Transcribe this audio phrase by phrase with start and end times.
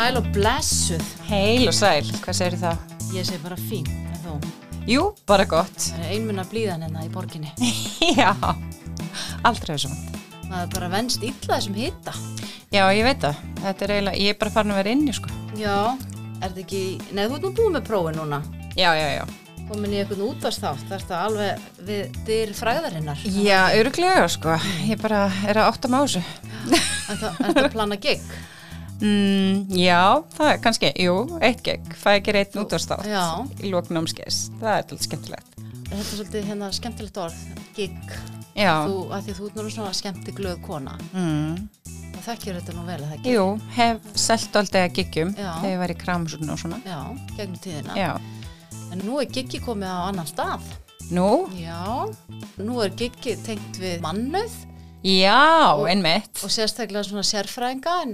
[0.00, 1.08] sæl og blessuð.
[1.28, 2.84] Heil og sæl, hvað segir það?
[3.12, 4.36] Ég segi bara fín, en þú.
[4.88, 5.74] Jú, bara gott.
[5.76, 7.50] Það er einmunna blíðan hérna í borginni.
[8.20, 8.30] Já,
[9.44, 9.90] aldrei þessu.
[10.46, 12.14] Það er bara venst illa þessum hitta.
[12.72, 13.42] Já, ég veit það.
[13.60, 15.34] Þetta er eiginlega, ég er bara farin að vera inni, sko.
[15.60, 18.42] Já, er þetta ekki, nei þú ert nú búið með prófi núna.
[18.80, 19.24] Já, já, já.
[19.68, 23.26] Komin í eitthvað útvast þátt, það er þetta alveg við dyr fræðarinnar.
[23.36, 24.56] Já, öruglega, sko.
[24.88, 26.24] Ég bara er að átta með þessu.
[26.70, 28.24] Er þetta að plana gig?
[29.00, 30.00] Mm, já,
[30.36, 31.86] það er kannski, jú, eitt gegg.
[32.02, 33.24] Það er ekki reitt útvarstátt Já.
[33.64, 34.40] í lóknámskeis.
[34.60, 35.56] Það er alltaf skemmtilegt.
[35.90, 37.38] Þetta er svolítið hérna skemmtilegt orð,
[37.74, 37.96] gig.
[38.60, 40.98] Þú, að því þú ert nú svona skemmti glöð kona.
[41.14, 41.56] Mm.
[42.12, 43.32] Það þekkjur þetta nú vel, er það ekki?
[43.32, 43.46] Jú,
[43.78, 45.50] hef selt aldrei að giggjum Já.
[45.62, 46.80] þegar ég var í kramsurnu og svona.
[46.84, 47.00] Já,
[47.38, 47.96] gegnum tíðina.
[47.96, 48.10] Já.
[48.92, 50.66] En nú er giggi komið á annan stað.
[51.10, 51.30] Nú?
[51.58, 52.06] Já,
[52.60, 54.52] nú er giggi tengt við mannöð
[55.02, 56.42] Já, einmitt.
[56.44, 58.12] og sérstaklega svona sérfræðinga en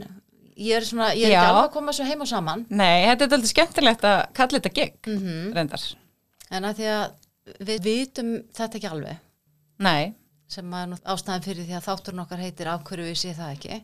[0.57, 1.41] ég er svona, ég er Já.
[1.43, 4.61] ekki alveg að koma svo heim og saman Nei, þetta er alltaf skemmtilegt að kalla
[4.61, 5.89] þetta gig, mm reyndar.
[6.51, 9.19] en að því að við vitum þetta ekki alveg
[9.87, 10.15] Nei.
[10.49, 13.53] sem er nú ástæðan fyrir því að þátturinn okkar heitir af hverju við sé það
[13.59, 13.83] ekki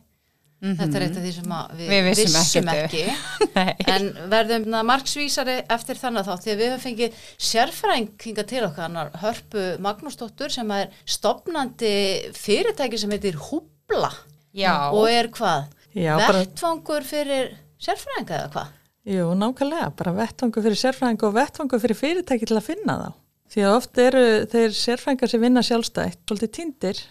[0.63, 2.93] þetta er eitt af því sem að við, Við vissum ekkert.
[2.93, 3.73] ekki Nei.
[3.93, 7.17] en verðum na, marksvísari eftir þannig þá því að við höfum fengið
[7.49, 11.91] sérfræðing hinga til okkar annar Hörpu Magnúsdóttur sem er stopnandi
[12.39, 14.13] fyrirtæki sem heitir Húbla
[14.55, 14.87] Já.
[14.95, 15.67] og er hvað?
[15.93, 18.71] Já, bara, Vettvangur fyrir sérfræðinga eða hvað?
[19.03, 23.09] jú, nákvæmlega, bara vettvangu fyrir sérfræðingu og vettvangu fyrir fyrirtæki til að finna þá.
[23.53, 27.01] Því að oft eru þeir sérfræðingar sem vinna sjálfstætt, svolítið týndir,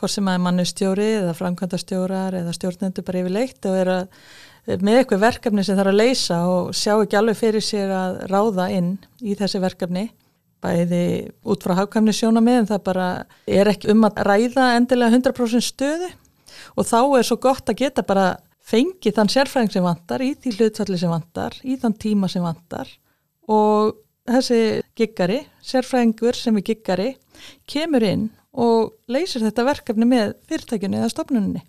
[0.00, 5.00] hvort sem að er mannustjóri eða framkvæmdastjórar eða stjórnendur bara yfirleitt og eru að með
[5.00, 8.90] eitthvað verkefni sem þarf að leysa og sjá ekki alveg fyrir sér að ráða inn
[9.24, 10.06] í þessi verkefni
[10.60, 11.04] bæði
[11.48, 13.06] út frá hafkvæmni sjónamið en það bara
[13.48, 16.10] er ekki um að ræða endilega 100% stöðu
[16.76, 18.28] og þá er svo gott að geta bara
[18.70, 22.90] fengið þann sérfræðing sem vantar í því hlutfalli sem vantar, í þann tíma sem vantar.
[23.50, 23.96] Og
[24.30, 24.60] þessi
[24.98, 27.08] giggari, sérfræðingur sem er giggari,
[27.70, 31.62] kemur inn og leysir þetta verkefni með fyrirtækjunni eða stofnunni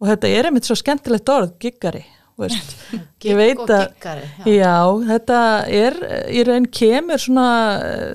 [0.00, 2.04] og þetta er einmitt svo skemmtilegt orð, giggari
[3.28, 4.48] ég veit að já.
[4.50, 5.98] Já, þetta er
[6.34, 7.50] í raun kemur svona,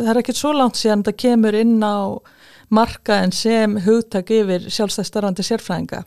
[0.01, 2.19] það er ekkert svo langt síðan þetta kemur inn á
[2.73, 6.03] markaðin sem hugtak yfir sjálfstæðstarfandi sérfræðinga.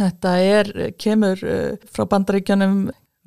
[0.00, 0.70] Þetta er,
[1.00, 2.76] kemur uh, frá bandaríkjanum,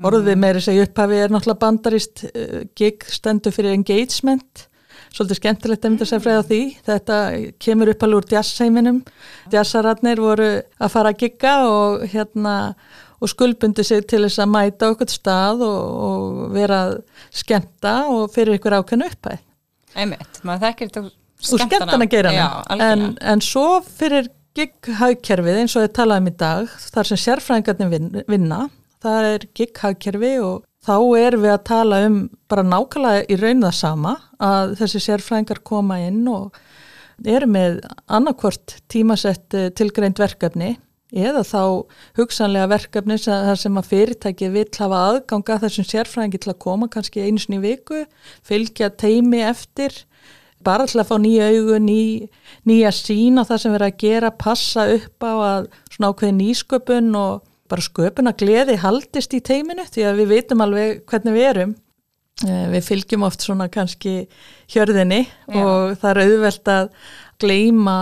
[0.06, 4.66] orðið meiri segja upphafi er náttúrulega bandarist uh, gig stendur fyrir engagement,
[5.14, 6.62] svolítið skemmtilegt að mynda sér fræða því.
[6.88, 7.20] Þetta
[7.62, 9.02] kemur upphælu úr jazzheiminum,
[9.54, 12.56] jazzararnir voru að fara að gigga og hérna
[13.22, 16.80] og skuldbundi sig til þess að mæta okkur stað og, og vera
[17.34, 19.46] skemmta og fyrir ykkur ákveðnu upphæð.
[19.96, 22.08] Einmitt, maður þekkir þetta Úr skemmtana.
[22.10, 22.48] geira Já,
[22.80, 27.92] en, en svo fyrir gig-hagkerfið eins og ég talaði um í dag, þar sem sérfræðingarnir
[27.92, 28.62] vin, vinna,
[29.04, 32.18] það er gig-hagkerfi og þá erum við að tala um
[32.52, 36.56] bara nákvæmlega í raun það sama að þessi sérfræðingar koma inn og
[37.26, 37.80] eru með
[38.12, 40.76] annarkvort tímasett eh, tilgreind verkefni
[41.16, 41.62] eða þá
[42.18, 47.42] hugsanlega verkefni sem, að fyrirtæki vill hafa aðganga þessum sérfræðingi til að koma kannski einu
[47.42, 48.04] sinni í viku,
[48.46, 49.96] fylgja teimi eftir,
[50.66, 52.00] bara til að fá nýja augu, ný,
[52.68, 57.10] nýja sín á það sem verið að gera, passa upp á að svona ákveði nýsköpun
[57.22, 61.48] og bara sköpun að gleði haldist í teiminu því að við veitum alveg hvernig við
[61.54, 61.76] erum.
[62.46, 64.28] Eh, Við fylgjum oft svona kannski
[64.74, 65.62] hjörðinni Já.
[65.64, 66.90] og það er auðvelt að
[67.40, 67.96] gleima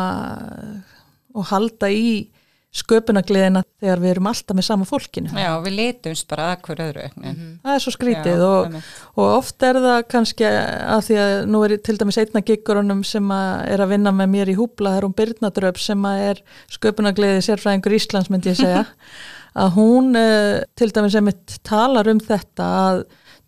[1.34, 2.30] og halda í
[2.74, 5.30] sköpunagliðina þegar við erum alltaf með sama fólkinu.
[5.38, 8.78] Já, við litumst bara að hver öðru mm Það er svo skrítið Já, og,
[9.14, 13.34] og oft er það kannski að því að nú er til dæmis einna giggurunum sem
[13.36, 16.26] að er að vinna með mér í húbla, það er hún Birna Dröf sem að
[16.32, 18.86] er sköpunagliði sérfræðingur Íslands myndi ég segja,
[19.64, 23.04] að hún uh, til dæmis einmitt talar um þetta að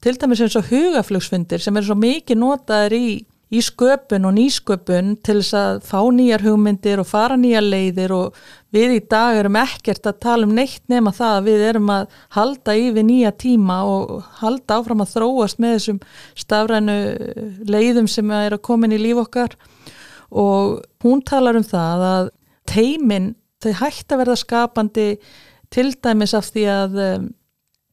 [0.05, 3.07] til dæmis eins og hugaflugsfundir sem eru svo mikið notaðir í
[3.53, 8.39] í sköpun og nýsköpun til þess að fá nýjar hugmyndir og fara nýjar leiðir og
[8.73, 12.17] við í dag erum ekkert að tala um neitt nema það að við erum að
[12.35, 16.01] halda yfir nýja tíma og halda áfram að þróast með þessum
[16.41, 16.97] stafrænu
[17.69, 19.53] leiðum sem er að koma inn í líf okkar.
[20.33, 22.31] Og hún talar um það að
[22.69, 25.09] teimin þau hægt að verða skapandi
[25.73, 27.29] til dæmis af því að um,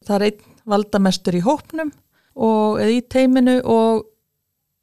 [0.07, 1.91] það er einn valdamestur í hópnum
[2.39, 4.07] og eða í teiminu og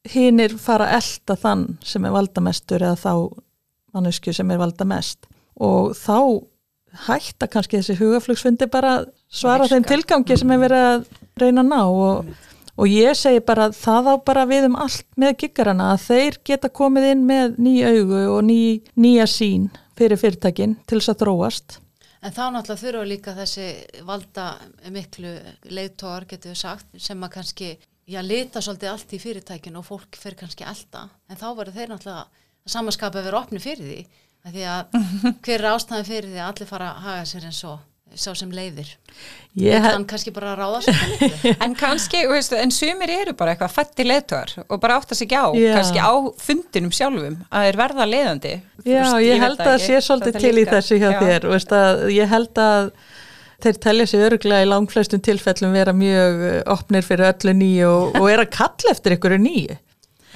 [0.07, 3.13] hinnir fara elda þann sem er valdamestur eða þá
[3.93, 5.27] mannesku sem er valdamest.
[5.59, 6.45] Og þá
[7.07, 8.99] hætta kannski þessi hugaflugsfundi bara
[9.29, 9.75] svara Virka.
[9.75, 11.09] þeim tilgangi sem er verið að
[11.41, 11.81] reyna að ná.
[11.89, 12.31] Og,
[12.79, 16.39] og ég segi bara að það á bara við um allt með giggarana að þeir
[16.51, 18.61] geta komið inn með ný augu og ný,
[18.95, 19.69] nýja sín
[19.99, 21.79] fyrir fyrirtækin til þess að þróast.
[22.19, 23.67] En þá náttúrulega þurfa líka þessi
[24.07, 24.45] valda
[24.91, 25.29] miklu
[25.71, 27.69] leiðtógar, getur við sagt, sem að kannski,
[28.09, 31.05] já, lita svolítið allt í fyrirtækinu og fólk fyrir kannski elda.
[31.29, 33.99] En þá verður þeir náttúrulega að samanskapa að vera opni fyrir því.
[34.39, 34.97] Af Því að
[35.45, 37.79] hver er ástæðan fyrir því að allir fara að haga sér eins og
[38.17, 38.87] sá sem leiðir.
[39.53, 40.93] Ég Ég hef- kann kannski bara að ráða.
[41.65, 45.37] En kannski, veistu, en sumir eru bara eitthvað fætti leiðtögar og bara átta sig ekki
[45.37, 45.73] á, Já.
[45.77, 48.53] kannski á fundinum sjálfum að þeir verða leiðandi.
[48.81, 49.85] Þú Já, veist, ég veit held að ekki.
[49.85, 51.19] sé svolítið til í þessu hjá Já.
[51.21, 52.89] þér veist, að, ég held að
[53.63, 58.17] þeir telja sig öruglega í langflestum tilfellum vera mjög eh, opnir fyrir öllu nýju og,
[58.19, 59.77] og er að kalla eftir ykkur nýju.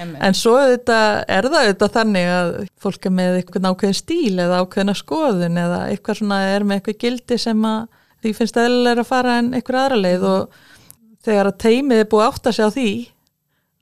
[0.02, 1.00] En svo þetta,
[1.30, 5.82] er það auðvitað þannig að fólk er með eitthvað ákveðin stíl eða ákveðina skoðun eða
[5.92, 7.84] eitthvað svona er með eitthvað gildi sem að
[8.24, 10.58] því finnst eðlilega að fara en eitthvað aðra leið og
[11.24, 12.90] þegar að teimið er búið að átta sig á því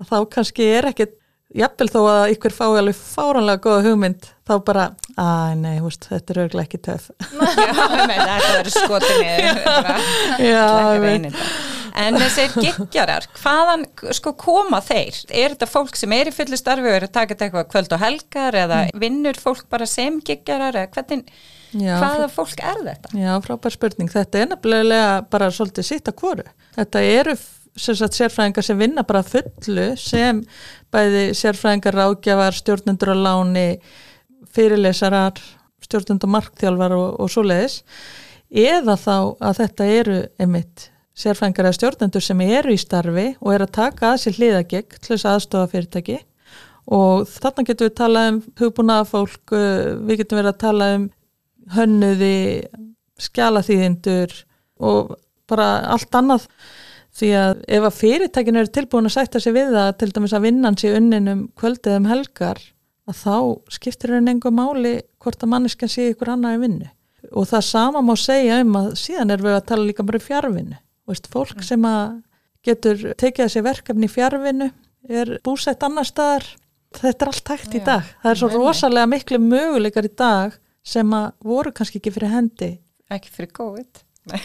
[0.01, 1.15] að þá kannski er ekkit
[1.57, 4.85] jafnvel þó að ykkur fái alveg fáranlega góða hugmynd þá bara,
[5.19, 7.75] að nei, húst, þetta er örglega ekki töf Já,
[8.07, 9.35] þetta verður skotinni.
[10.51, 10.65] Já,
[11.01, 11.43] það.
[12.01, 15.17] En þessir giggjarar, hvaðan sko koma þeir?
[15.27, 17.95] Er þetta fólk sem er í fullu starfi og er að taka þetta eitthvað kvöld
[17.95, 21.33] og helgar eða vinnur fólk bara sem giggjarar eða hvernig,
[21.75, 23.13] Já, hvaða fólk er þetta?
[23.19, 24.11] Já, frábær spurning.
[24.11, 26.47] Þetta er nefnilega bara svolítið sitt að hvoru.
[26.77, 27.35] Þetta eru
[27.79, 30.41] sem sagt sérfræðingar sem vinna bara fullu sem
[30.91, 33.67] bæði sérfræðingar ráðgjafar, stjórnendur á láni,
[34.51, 35.39] fyrirlesarar,
[35.83, 37.81] stjórnendur markþjálfar og, og svoleiðis.
[38.51, 40.89] Eða þá að þetta eru einmitt
[41.21, 45.13] sérfræðingar eða stjórnendur sem eru í starfi og eru að taka að sér hliðagegg til
[45.13, 46.19] þess aðstofa fyrirtæki
[46.91, 51.09] og þarna getum við talað um hugbúnaða fólk, við getum verið að tala um
[51.75, 52.37] hönnuði,
[53.21, 54.33] skjalaþýðindur
[54.81, 55.13] og
[55.51, 56.47] bara allt annað
[57.17, 60.45] því að ef að fyrirtækin eru tilbúin að sætta sig við það til dæmis að
[60.47, 62.61] vinnan sé unnin um kvöldið um helgar
[63.09, 63.35] að þá
[63.75, 66.89] skiptir henni engu máli hvort að manneskan sé ykkur annað í vinnu.
[67.37, 70.25] Og það sama má segja um að síðan erum við að tala líka bara um
[70.25, 70.79] fjárvinnu
[71.31, 72.21] fólk sem að
[72.63, 74.69] getur tekið þessi verkefni í fjárvinnu
[75.09, 76.45] er búsett annar staðar.
[76.91, 78.07] Þetta er allt hægt í dag.
[78.21, 82.71] Það er svo rosalega miklu möguleikar í dag sem að voru kannski ekki fyrir hendi.
[83.11, 84.03] Ekki fyrir COVID?
[84.31, 84.41] Nei.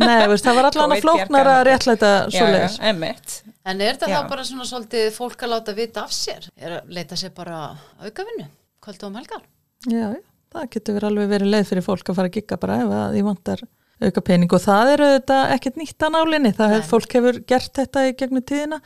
[0.00, 2.78] Nei, veist, það var allan að Covid flóknar að réttlæta svoleiðis.
[2.90, 3.38] emmitt.
[3.68, 4.16] En er þetta Já.
[4.16, 6.46] þá bara svona svolítið fólk að láta vita af sér?
[6.56, 7.58] Er að leita sér bara
[8.00, 8.46] aukavinnu,
[8.84, 9.42] kvöldu um helgar?
[9.84, 10.22] Já, já,
[10.54, 13.12] það getur verið alveg verið leið fyrir fólk að fara að gigga bara ef að
[13.18, 13.64] því vantar
[13.98, 16.74] auka pening og það eru þetta ekkert nýtt að nálinni, það Nei.
[16.76, 18.78] hef, fólk hefur gert þetta í gegnum tíðina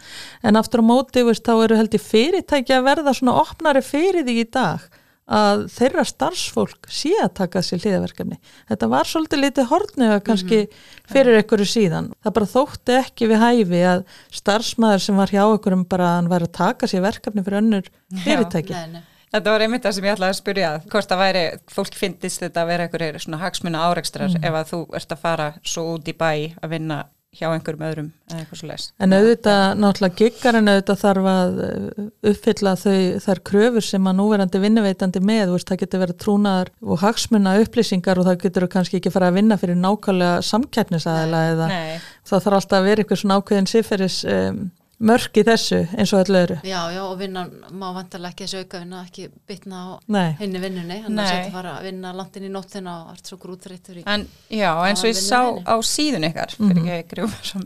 [0.43, 4.25] en aftur á móti, veist, þá eru held í fyrirtæki að verða svona opnari fyrir
[4.25, 4.87] því í dag
[5.31, 8.41] að þeirra starfsfólk sé að taka sér hliðaverkefni.
[8.71, 10.59] Þetta var svolítið litið hortnöga kannski
[11.13, 12.11] fyrir einhverju síðan.
[12.25, 14.05] Það bara þótti ekki við hæfi að
[14.41, 17.91] starfsmæður sem var hjá einhverjum bara að hann væri að taka sér verkefni fyrir önnur
[18.25, 18.77] fyrirtæki.
[18.77, 19.09] Nei, nei.
[19.33, 21.43] Þetta var einmitt það sem ég ætlaði að spyrja hvort það væri,
[21.73, 25.47] fólk finnist þetta að vera einhverjir svona hagsmuna árekstrar ef að þú ert að fara
[25.65, 26.99] svo út í bæ að vinna
[27.33, 28.87] hjá einhverjum öðrum eða eitthvað svo leis.
[29.01, 32.03] En auðvitað, náttúrulega giggarinn auðvitað þarf að uh,
[32.33, 36.73] uppfylla þau, þær kröfur sem að núverandi vinnuveitandi með, þú veist, það getur verið trúnaðar
[36.85, 41.73] og hagsmuna upplýsingar og það getur kannski ekki fara að vinna fyrir nákvæmlega samkeppnisaðila eða
[41.73, 41.97] Nei,
[42.29, 44.63] það þarf alltaf að vera eitthvað svona ákveðin siferis um,
[45.11, 46.59] mörk í þessu eins og öllu öðru.
[46.69, 51.01] Já, já, og vinnan má vantarlega ekki þessu aukavinna, ekki bitna á Nei, henni vinnunni,
[51.07, 54.07] hann er sett að fara að vinna landin í nóttina og ert svo grútrættur í.
[54.07, 55.67] en já, eins og ég sá vinnu.
[55.67, 57.65] á síðun ykkar, fyrir ekki að grjóma svo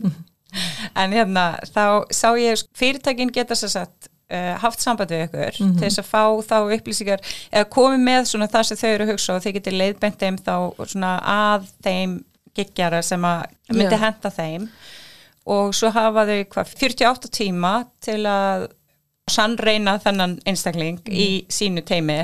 [0.96, 5.72] en hérna, þá sá ég fyrirtækin geta sér satt uh, haft samband við ykkur til
[5.80, 9.36] þess að fá þá upplýsingar eða komið með svona það sem þau eru að hugsa
[9.36, 12.16] og þeir geti leiðbent þeim þá svona að þeim
[12.56, 14.02] giggjara sem að myndi Já.
[14.06, 14.70] henda þeim
[15.46, 18.68] og svo hafa þau hvað 48 tíma til að
[19.30, 22.20] sannreina þennan einstakling í sínu teimi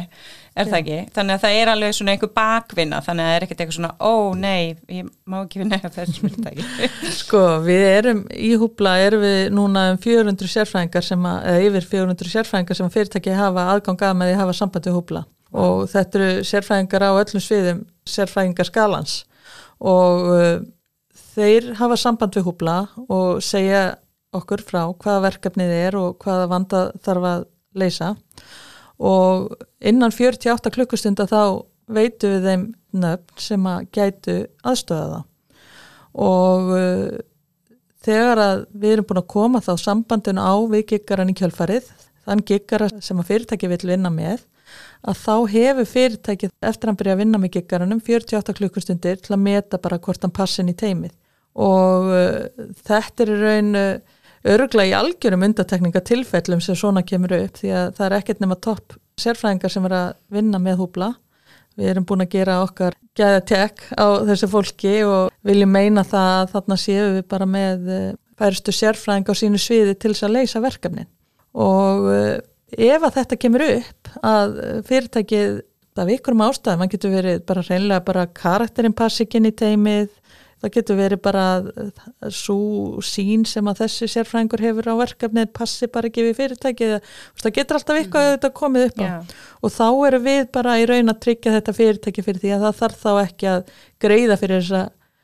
[0.53, 3.45] er það ekki, þannig að það er alveg svona einhver bakvinna, þannig að það er
[3.47, 6.31] ekkert eitthvað svona ó nei, ég má ekki vinna þessu
[7.23, 11.89] sko, við erum í húbla, erum við núna um 400 sérfræðingar sem að, eða yfir
[11.95, 15.25] 400 sérfræðingar sem fyrirtæki hafa aðgang að með því að hafa samband við húbla.
[15.63, 19.19] Og þetta eru sérfræðingar á öllum sviðum sérfræðingar skalans
[19.83, 20.55] og uh,
[21.33, 22.77] þeir hafa samband við húbla
[23.09, 23.97] og segja
[24.33, 27.45] okkur frá hvaða verkefnið er og hvaða vanda þarf að
[27.77, 28.15] leysa.
[29.03, 32.65] Og innan 48 klukkustunda þá veitum við þeim
[33.03, 35.29] nöfn sem að gætu aðstöða það
[36.13, 37.21] og uh,
[38.05, 41.89] þegar að við erum búin að koma þá sambandinu á við giggaran í kjölfarið
[42.27, 44.45] þann giggara sem að fyrirtæki vil vinna með
[45.03, 49.35] að þá hefur fyrirtækið eftir að hann byrja að vinna með giggaranum 48 klukkustundir til
[49.35, 51.17] að meta bara hvort hann passin í teimið
[51.59, 57.75] og uh, þetta er raun uh, örgla í algjörum undatekningatilfellum sem svona kemur upp því
[57.79, 61.13] að það er ekkert nema topp sérfræðingar sem er að vinna með húbla.
[61.79, 66.55] Við erum búin að gera okkar gæðatek á þessu fólki og viljum meina það að
[66.57, 68.09] þarna séum við bara með eh,
[68.41, 71.09] færistu sérfræðing á sínu sviði til þess að leysa verkefnin.
[71.57, 72.37] Og eh,
[72.93, 75.61] ef að þetta kemur upp að fyrirtækið
[76.03, 80.09] af ykkurum ástæðum, hann getur verið bara reynlega bara karakterinn passi ekki inn í teimið
[80.63, 81.45] það getur verið bara
[82.31, 86.97] svo sín sem að þessi sérfrængur hefur á verkefnið passi bara ekki við fyrirtækið
[87.43, 88.41] það getur alltaf eitthvað mm.
[88.47, 89.37] að komið upp á yeah.
[89.61, 92.81] og þá eru við bara í raun að tryggja þetta fyrirtæki fyrir því að það
[92.83, 93.77] þarf þá ekki að
[94.07, 94.83] greiða fyrir þessa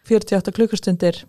[0.09, 1.23] 48 klukkustundir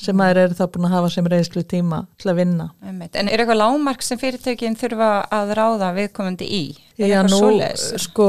[0.00, 2.66] sem maður eru þá búin að hafa sem reynslu tíma til að vinna.
[2.88, 6.62] En er eitthvað lágmark sem fyrirtökin þurfa að ráða viðkomandi í?
[7.00, 7.84] Er Já, nú svoleiðis?
[8.06, 8.26] sko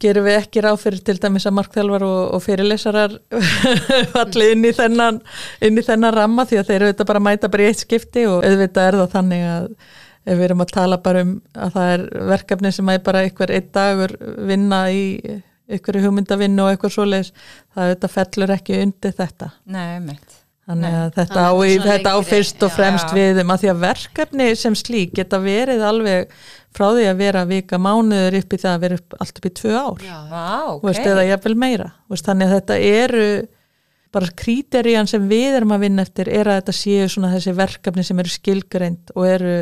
[0.00, 3.16] gerum við ekki ráð fyrir til dæmis að markþjálfar og, og fyrirlesarar
[4.14, 5.20] falli inn í þennan
[5.64, 7.84] inn í þennan ramma því að þeir eru auðvitað bara að mæta bara í eitt
[7.84, 9.66] skipti og auðvitað er það þannig að
[10.24, 13.52] ef við erum að tala bara um að það er verkefni sem er bara einhver
[13.52, 14.16] einn dagur
[14.48, 15.02] vinna í
[15.68, 17.34] einhverju hugmyndavinnu og eitthvað svoleiðis
[17.74, 19.50] það auðvitað fellur ekki undir þetta.
[19.72, 20.33] Nei, meitt.
[20.64, 23.16] Þannig að þetta á, í, þetta á fyrst og fremst já.
[23.18, 26.30] við um að því að verkefni sem slík geta verið alveg
[26.74, 29.52] frá því að vera vika mánuður upp í það að vera upp, allt upp í
[29.60, 30.06] tvö ár.
[30.30, 30.86] Vá, okay.
[30.88, 33.28] veist, eða ég vil meira veist, þannig að þetta eru
[34.14, 38.04] bara kríterían sem við erum að vinna eftir er að þetta séu svona þessi verkefni
[38.06, 39.54] sem eru skilgreint og eru,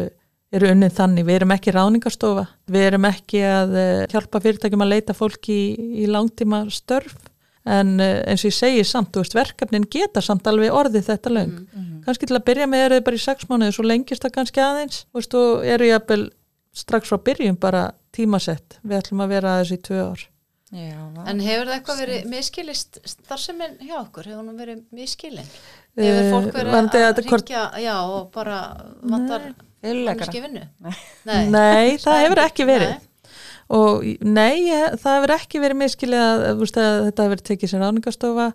[0.52, 4.92] eru unnið þannig, við erum ekki ráningarstofa við erum ekki að uh, hjálpa fyrirtækjum að
[4.92, 5.68] leita fólki í,
[6.04, 7.16] í langtíma störf
[7.64, 11.30] en eh, eins og ég segi samt, þú veist, verkefnin geta samt alveg orðið þetta
[11.30, 11.52] löng.
[11.52, 12.04] Mm -hmm.
[12.04, 14.60] kannski til að byrja með eru þau bara í sex mánuði svo lengist það kannski
[14.60, 16.30] aðeins, þú veist, og eru ég að
[16.72, 20.28] strax frá byrjum bara tímasett, við ætlum að vera aðeins í tvö ár.
[20.72, 25.48] Já, En hefur það eitthvað verið miskilist starfseminn hjá okkur, hefur það verið miskilin
[26.00, 28.58] hefur fólk verið uh, að ringja já, og bara
[29.02, 29.52] vantar
[29.82, 30.64] mannski vinnu?
[31.28, 31.98] Nei, Nei.
[31.98, 32.88] Það hefur ekki verið.
[32.88, 33.11] Nei
[33.72, 34.68] og nei,
[35.00, 38.48] það hefur ekki verið miskilið að, að, að þetta hefur tekið sér ráningastofa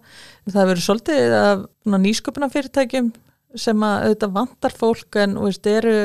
[0.52, 1.66] það hefur svolítið af
[1.98, 3.14] nýsköpuna fyrirtækjum
[3.58, 5.98] sem að auðvitað vantar fólk en veist, eru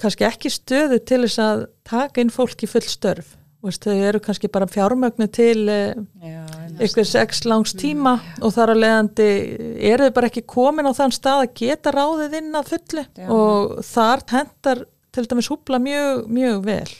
[0.00, 3.34] kannski ekki stöðu til þess að taka inn fólk í full störf.
[3.64, 8.44] Veist, þau eru kannski bara fjármögnu til eitthvað eh, sex langs tíma mm.
[8.46, 9.30] og þar að leiðandi
[9.90, 13.26] eru þau bara ekki komin á þann stað að geta ráðið inn að fulli Já.
[13.32, 14.84] og þar hendar
[15.16, 16.92] til dæmis húpla mjög, mjög vel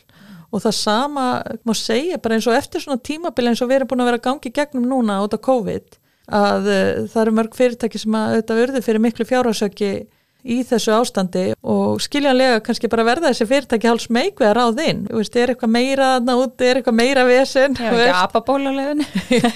[0.53, 1.27] og það sama
[1.67, 4.25] má segja bara eins og eftir svona tímabili eins og við erum búin að vera
[4.29, 8.63] gangi gegnum núna út af COVID að uh, það eru mörg fyrirtæki sem að auðvitað
[8.63, 9.91] verði fyrir miklu fjárhásöki
[10.47, 14.83] í þessu ástandi og skiljanlega kannski bara verða þessi fyrirtæki hálf smeg við að ráð
[14.85, 19.03] inn, þú veist, er eitthvað meira náti, er eitthvað meira vesen Já, ekki apabólulegin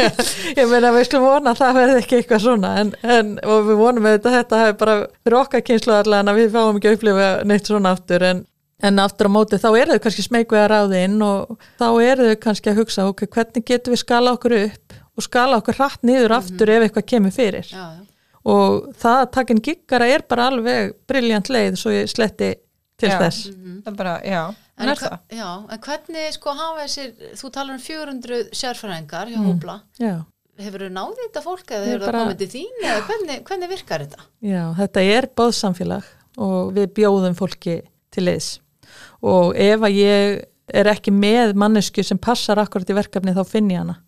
[0.58, 3.82] Ég meina, við skulum vona að það verði ekki eitthvað svona en, en og við
[3.84, 7.30] vonum að þetta hefur bara fyrir okkar kynslu allan að við fáum ekki að upplifa
[7.46, 8.44] neitt svona aftur en
[8.82, 12.28] En aftur á móti þá eru þau kannski smegvið að ráði inn og þá eru
[12.30, 16.06] þau kannski að hugsa ok, hvernig getur við skala okkur upp og skala okkur hratt
[16.06, 16.76] niður aftur mm -hmm.
[16.76, 17.66] ef eitthvað kemur fyrir.
[17.68, 18.02] Já, já.
[18.50, 22.54] Og það að takin giggara er bara alveg brilljant leið svo ég sletti
[22.96, 23.18] til já.
[23.18, 23.46] þess.
[23.48, 23.82] Mm -hmm.
[23.84, 25.18] Það bara, já, en, það.
[25.28, 29.80] Já, en hvernig sko hafa þessir, þú talar um 400 sérfræðingar hjá Hóbla.
[29.98, 30.24] Mm, já.
[30.60, 32.24] Hefur þau náðið þetta fólk eða hefur þau bara...
[32.24, 34.20] komið til þín eða hvernig, hvernig virkar þetta?
[34.40, 36.04] Já, þetta er bóðsamfélag
[36.36, 38.60] og við bjóðum fólki til þess
[39.20, 40.38] og ef að ég
[40.70, 43.98] er ekki með mannesku sem passar akkurat í verkefni þá finn ég hana.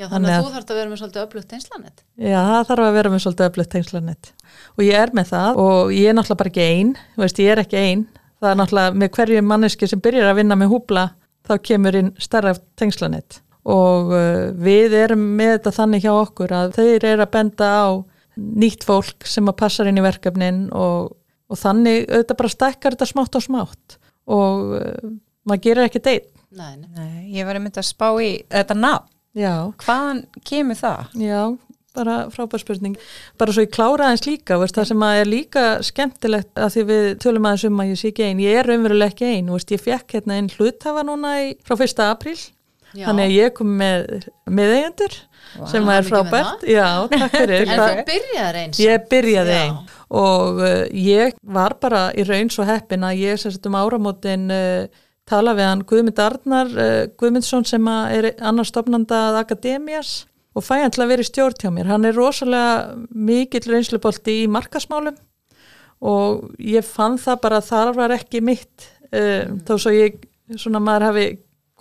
[0.00, 2.84] Já þannig að, að þú þarf að vera með svolítið öflugt tengslanett Já það þarf
[2.86, 4.30] að vera með svolítið öflugt tengslanett
[4.72, 7.60] og ég er með það og ég er náttúrulega bara ekki einn veist, ég er
[7.60, 8.04] ekki einn
[8.40, 11.04] það er náttúrulega með hverju mannesku sem byrjar að vinna með húbla
[11.44, 16.76] þá kemur inn starra tengslanett og uh, við erum með þetta þannig hjá okkur að
[16.78, 17.88] þeir eru að benda á
[18.40, 21.12] nýtt fólk sem að passa inn í verkefnin og,
[21.52, 23.98] og þannig auðvitað bara stekkar þetta smátt og smátt
[24.30, 25.10] og uh,
[25.48, 29.06] maður gerir ekki deitt Nei, nei, ég var að mynda að spá í þetta nafn,
[29.80, 31.14] hvaðan kemur það?
[31.16, 31.38] Já,
[31.96, 32.98] bara frábær spurning,
[33.40, 37.06] bara svo ég klára aðeins líka, veist, það sem er líka skemmtilegt að því við
[37.24, 39.80] tölum aðeins um að ég sé ekki einn, ég er raunveruleg ekki einn, veist, ég
[39.80, 42.04] fekk hérna einn hluthafa núna í, frá 1.
[42.04, 42.36] apríl
[42.92, 43.06] Já.
[43.08, 44.02] þannig að ég kom með
[44.52, 45.14] meðeigendur
[45.56, 49.78] wow, sem er frábært Já, takk fyrir En þú byrjaði eins Ég byrjaði einn
[50.12, 54.84] og uh, ég var bara í raun svo heppin að ég sérst um áramótin uh,
[55.28, 60.92] tala við hann Guðmund Arnar uh, Guðmundsson sem er annar stopnandað Akademias og fæ hann
[60.92, 61.88] til að vera í stjórn hjá mér.
[61.88, 65.16] Hann er rosalega mikill reynslubolti í markasmálum
[66.04, 69.62] og ég fann það bara að það var ekki mitt mm.
[69.64, 70.18] þó svo ég,
[70.58, 71.26] svona maður hafi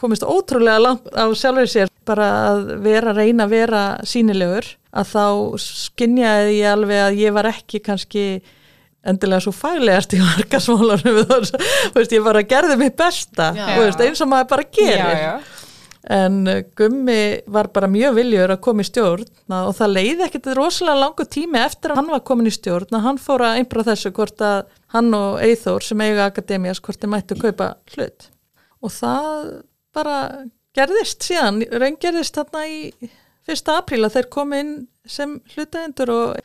[0.02, 5.26] komist ótrúlega langt á sjálfur sér bara að vera, reyna að vera sínilegur að þá
[5.62, 8.26] skinnjaði ég alveg að ég var ekki kannski
[9.08, 11.24] endilega svo faglegast í markasmólanum
[12.18, 15.00] ég bara gerði mitt besta já, veist, eins og maður bara gerir.
[15.00, 15.62] já, já.
[16.18, 20.52] en uh, Gummi var bara mjög viljur að koma í stjórn og það leiði ekkert
[20.58, 23.88] rosalega langu tími eftir að hann var komin í stjórn að hann fór að einbra
[23.90, 24.62] þessu hvort að
[24.94, 28.30] hann og Eithór sem eiga akademías hvort þeir mættu kaupa hlut.
[28.82, 29.52] Og það
[29.96, 30.18] bara
[30.78, 33.12] gerðist síðan, raungerðist þarna í
[33.48, 34.74] fyrsta apríl að þeir komi inn
[35.10, 36.42] sem hlutaendur og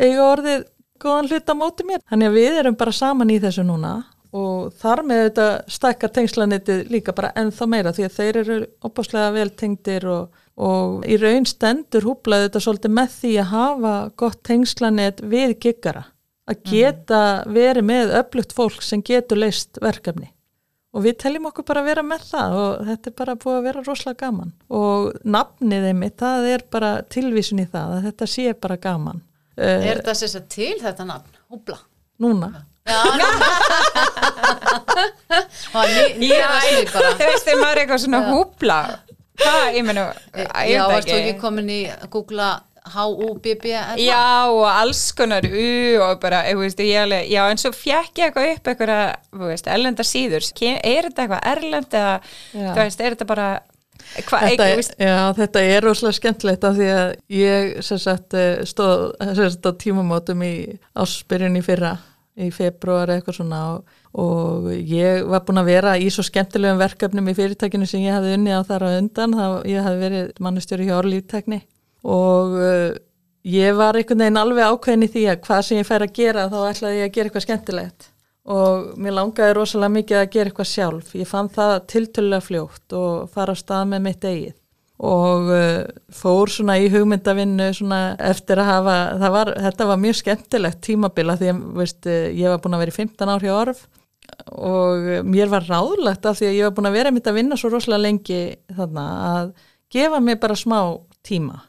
[0.00, 2.02] eiga orðið góðan hluta móti mér.
[2.08, 3.98] Þannig að við erum bara saman í þessu núna
[4.36, 9.30] og þar með þetta stakkar tengslanetið líka bara ennþá meira því að þeir eru opáslega
[9.32, 14.42] vel tengdir og, og í raun stendur húplaði þetta svolítið með því að hafa gott
[14.44, 16.04] tengslanet við giggara.
[16.48, 20.30] Að geta verið með öflugt fólk sem getur leist verkefni
[20.98, 23.66] og við teljum okkur bara að vera með það og þetta er bara búið að
[23.68, 24.50] vera rosalega gaman
[24.80, 29.22] og nafnið einmitt, það er bara tilvísun í það að þetta sé bara gaman
[29.58, 31.38] Er þetta sér til þetta nafn?
[31.50, 31.78] Húbla?
[32.22, 32.50] Núna
[32.88, 32.98] Já,
[35.72, 36.88] það er.
[36.88, 38.78] Þú veist, þegar maður er eitthvað svona húbla,
[39.42, 40.04] hvað, ég menna,
[40.38, 41.28] ég Já, veit varst þú ekki.
[41.32, 42.48] ekki komin í að googla
[42.94, 44.00] H-U-B-B-L?
[44.02, 48.20] Já, og alls konar U og bara, ég veist, ég alveg, já, en svo fjekk
[48.22, 49.02] ég eitthvað upp eitthvað,
[49.34, 50.46] þú veist, erlenda síður.
[50.82, 52.14] Er þetta eitthvað erlend eða,
[52.54, 56.64] þú veist, er þetta bara, hvað, Þetta, eitthvað, er- veist, já, þetta er rosalega skemmtilegt
[56.68, 60.52] af því að ég sem sagt eh, stóð sem sagt á tímamótum í
[60.96, 61.96] ásbyrjun í fyrra
[62.38, 67.26] í februar eitthvað svona og, og ég var búin að vera í svo skemmtilegum verkefnum
[67.32, 70.86] í fyrirtækinu sem ég hafði unnið á þar á undan, þá ég hafði verið mannustjóri
[70.86, 71.58] hjá orðlíftekni
[72.08, 72.92] og uh,
[73.48, 76.46] ég var einhvern veginn alveg ákveðin í því að hvað sem ég fær að gera
[76.52, 78.08] þá ætlaði ég að gera eitthvað skemmtilegt.
[78.48, 81.10] Og mér langaði rosalega mikið að gera eitthvað sjálf.
[81.20, 84.56] Ég fann það tiltölulega fljótt og fara á stað með mitt eigið.
[85.08, 88.00] Og uh, fór svona í hugmyndavinnu svona
[88.30, 88.96] eftir að hafa,
[89.36, 92.94] var, þetta var mjög skemmtilegt tímabila því að veist, eh, ég var búin að vera
[92.94, 93.84] í 15 ár hjá orf.
[94.56, 97.38] Og eh, mér var ráðlegt af því að ég var búin að vera mitt að
[97.38, 98.42] vinna svo rosalega lengi
[98.74, 99.52] þarna að
[99.92, 100.80] gefa mér bara smá
[101.22, 101.67] tíma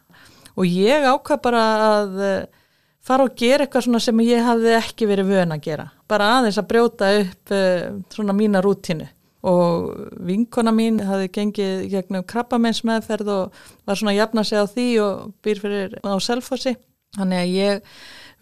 [0.59, 2.65] og ég ákvað bara að eh,
[3.05, 5.87] fara og gera eitthvað svona sem ég hafði ekki verið vön að gera.
[6.09, 9.07] Bara aðeins að brjóta upp uh, svona mína rútínu.
[9.49, 9.87] Og
[10.27, 15.29] vinkona mín hafði gengið gegnum krabbameinsmeðferð og var svona að jafna sig á því og
[15.45, 16.75] býr fyrir á selfossi.
[17.15, 17.93] Þannig að ég,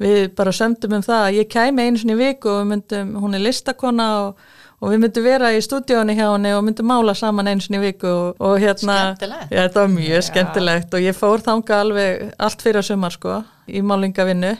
[0.01, 3.37] við bara sömdum um það að ég kæmi einu svona í viku og myndum, hún
[3.37, 4.41] er listakona og,
[4.77, 7.85] og við myndum vera í stúdíónu hjá henni og myndum mála saman einu svona í
[7.87, 9.51] viku og, og hérna, Skemmtilegt.
[9.51, 10.25] já þetta var mjög Já.
[10.29, 14.53] skemmtilegt og ég fór þanga alveg allt fyrir að sumar sko í málingavinnu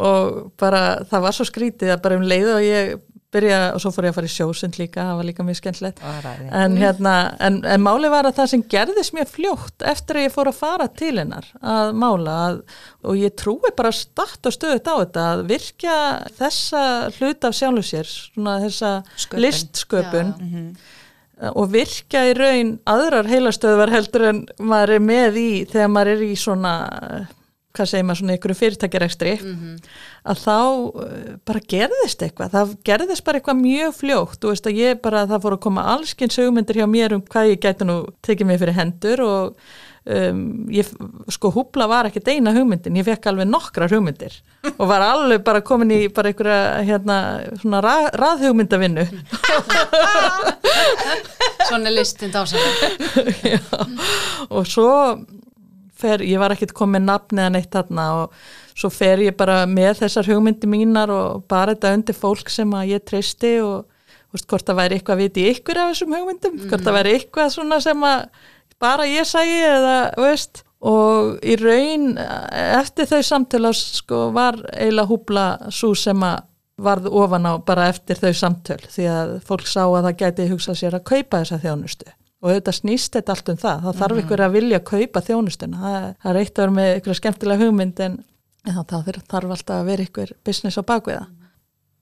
[0.00, 2.94] og bara það var svo skrítið að bara um leið og ég
[3.34, 6.00] byrja og svo fór ég að fara í sjósund líka, það var líka mjög skemmtilegt.
[6.60, 7.14] En hérna,
[7.46, 10.58] en, en máli var að það sem gerðist mér fljótt eftir að ég fór að
[10.60, 12.60] fara til hennar að mála að,
[13.06, 15.98] og ég trúi bara start og stöðut á þetta að virkja
[16.40, 16.84] þessa
[17.18, 19.44] hlut af sjálfu sér, svona þessa Sköpun.
[19.46, 20.34] listsköpun
[21.56, 26.24] og virkja í raun aðrar heilastöðvar heldur en maður er með í þegar maður er
[26.26, 26.74] í svona
[27.76, 29.34] hvað segir maður svona ykkur fyrirtækjarekstri
[30.24, 33.94] að þá uh, bara gerðist eitthvað, það gerðist bara eitthvað mjög
[34.50, 37.62] veist að ég bara það fór að koma allskinn sögmyndir hjá mér um hvað ég
[37.62, 39.62] gæti nú tekið mig fyrir hendur og
[40.04, 40.88] um, ég,
[41.32, 44.36] sko húbla var ekkert eina hugmyndin, ég fekk alveg nokkrar hugmyndir
[44.76, 47.18] og var alveg bara komin í bara einhverja hérna
[47.62, 49.06] svona rað, raðhugmyndavinnu.
[51.70, 52.88] Svona er listin dásalega.
[53.54, 53.60] Já,
[54.48, 54.90] og svo
[56.00, 58.38] fer, ég var ekkert komið nafn eða neitt þarna og
[58.74, 62.94] svo fer ég bara með þessar hugmyndi mínar og bara þetta undir fólk sem að
[62.94, 63.84] ég treysti og
[64.32, 67.54] veist, hvort það væri eitthvað að viti ykkur af þessum hugmyndum, hvort það væri eitthvað
[67.56, 68.26] svona sem að
[68.80, 75.48] bara ég sæi eða, veist, og í raun eftir þau samtöla sko var eiginlega húbla
[75.74, 76.46] svo sem að
[76.80, 80.78] varð ofan á bara eftir þau samtöl því að fólk sá að það gæti hugsað
[80.80, 82.08] sér að kaupa þessa þjónustu
[82.40, 83.86] og auðvitað snýst þetta allt um það.
[83.86, 85.80] Það þarf ykkur að vilja kaupa þjónustuna.
[85.80, 88.20] Það, það er eitt að vera með ykkur skemmtilega hugmynd en
[88.68, 91.26] ja, það þarf alltaf að vera ykkur business á bakviða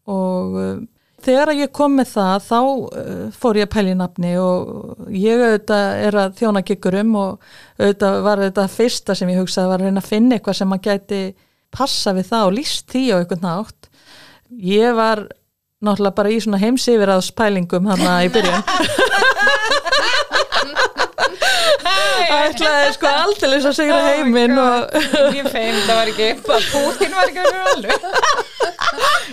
[0.08, 0.78] og uh,
[1.24, 5.10] þegar að ég kom með það þá uh, fór ég að pæla í nafni og
[5.14, 9.82] ég auðvitað er að þjóna gikurum og auðvitað var þetta fyrsta sem ég hugsaði var
[9.82, 11.22] að reyna að finna eitthvað sem að gæti
[11.74, 13.90] passa við það og líst því á einhvern nátt
[14.48, 15.26] ég var
[15.84, 18.64] náttúrulega bara í svona heimsifir að spælingum hann í byrjun
[22.34, 24.94] ætlaði sko aldrei að segra heiminn og
[25.36, 28.06] Ég fein, það var ekki, Putin var ekki verið alveg.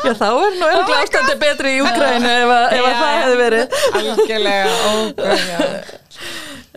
[0.06, 3.78] já, þá er nú örgulega ástandi betri í Úkrænu ef, það hefði verið.
[4.02, 5.70] Algjörlega, ógæðja.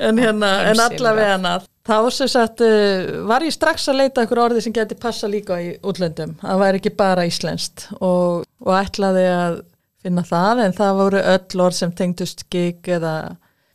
[0.08, 4.42] en, hérna, en allavega hana þá sem sagt uh, var ég strax að leita ykkur
[4.48, 6.36] orði sem geti passa líka í útlöndum.
[6.42, 7.88] Það væri ekki bara íslenskt.
[7.98, 9.60] Og, og ætlaði að
[10.04, 13.14] finna það en það voru öll orð sem tengdust gig eða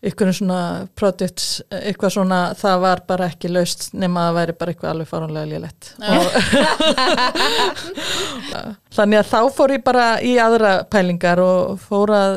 [0.03, 0.61] ykkur svona
[0.99, 5.11] projects, eitthvað svona það var bara ekki laust nema að það væri bara eitthvað alveg
[5.11, 5.81] farunlega lélett
[8.97, 12.33] þannig að þá fór ég bara í aðra pælingar og fór að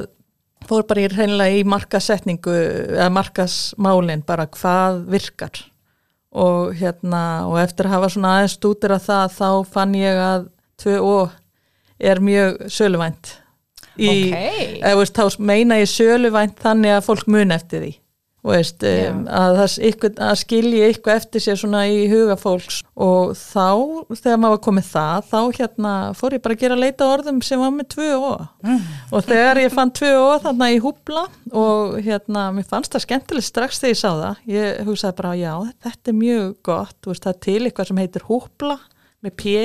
[0.67, 2.55] fór bara í reynilega í markasetningu
[2.97, 5.57] eða markasmálin bara hvað virkar.
[6.37, 10.49] Og hérna og eftir að hafa svona aðeins stútir að það þá fann ég að
[10.83, 11.19] 2O
[11.97, 13.37] er mjög söluvænt
[13.99, 14.81] í, Ok.
[14.81, 17.95] eða, veist, þá meina ég söluvænt þannig að fólk mun eftir því.
[18.47, 19.57] Veist, um, að,
[19.89, 22.77] ykkur, að skilji eitthvað eftir sér svona í huga fólks.
[22.95, 23.73] Og þá,
[24.21, 27.73] þegar maður komið það, þá hérna fór ég bara að gera leita orðum sem var
[27.75, 28.47] með tvö ó
[29.11, 33.51] og þegar ég fann tvö ó þarna í húbla og hérna, mér fannst það skemmtilegt
[33.51, 37.35] strax þegar ég sá það, ég hugsaði bara já, þetta er mjög gott, veist, það
[37.35, 38.79] er til eitthvað sem heitir húbla
[39.27, 39.57] með p,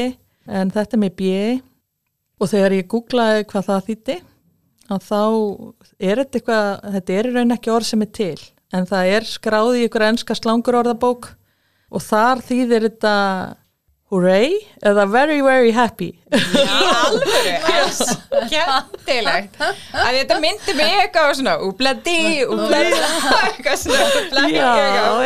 [0.49, 1.29] en þetta er með b
[2.41, 4.17] og þegar ég googlaði hvað það þýtti
[4.91, 5.21] að þá
[6.01, 8.39] er þetta eitthvað, þetta er í raun ekki orð sem er til
[8.75, 11.31] en það er skráði í ykkur enska slangur orðabók
[11.91, 13.15] og þar þýðir þetta
[14.11, 14.51] hooray
[14.83, 16.09] eða very very happy.
[16.35, 17.53] Alvöru,
[18.51, 19.55] skemmtilegt.
[19.61, 22.97] Að þetta myndi mig eitthvað svona úbladi, úbladi.
[22.97, 24.73] Eitthvað svona úbladi Já,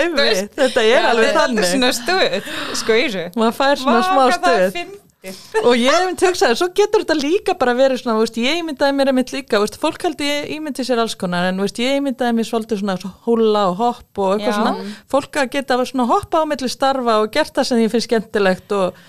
[0.04, 1.63] einmitt, þetta er alveg Þetta þannig.
[1.63, 2.51] er svona stuð,
[2.84, 3.25] sko í þessu.
[3.41, 4.93] Maður fær svona smá stuð
[5.33, 5.67] fyndið.
[5.69, 8.97] og ég hef myndi hugsaði, svo getur þetta líka bara verið svona, veist, ég myndaði
[8.97, 12.38] mér einmitt líka veist, fólk haldi ég ímyndi sér alls konar en veist, ég myndaði
[12.38, 14.59] mér svolítið svona húla og hopp og eitthvað Já.
[14.59, 18.09] svona fólk að geta svona hoppa á milli starfa og gert það sem ég finnst
[18.09, 19.01] skemmtilegt og,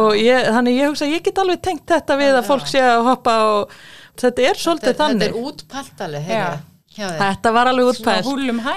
[0.00, 3.06] og ég, þannig ég hugsa ég get alveg tengt þetta við að fólk sé að
[3.10, 3.78] hoppa og
[4.20, 6.50] þetta er svolítið þetta, þannig þetta er útpaltaleg Já.
[7.20, 8.26] Þetta var alveg útpælt.
[8.28, 8.74] húlum hæ.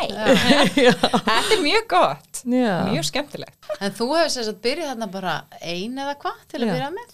[1.28, 2.42] Þetta er mjög gott.
[2.44, 2.76] Já.
[2.92, 3.58] mjög skemmtilegt.
[3.80, 6.74] En þú hefur sér að byrja þarna bara ein eða hvað til að Já.
[6.74, 7.10] byrja með?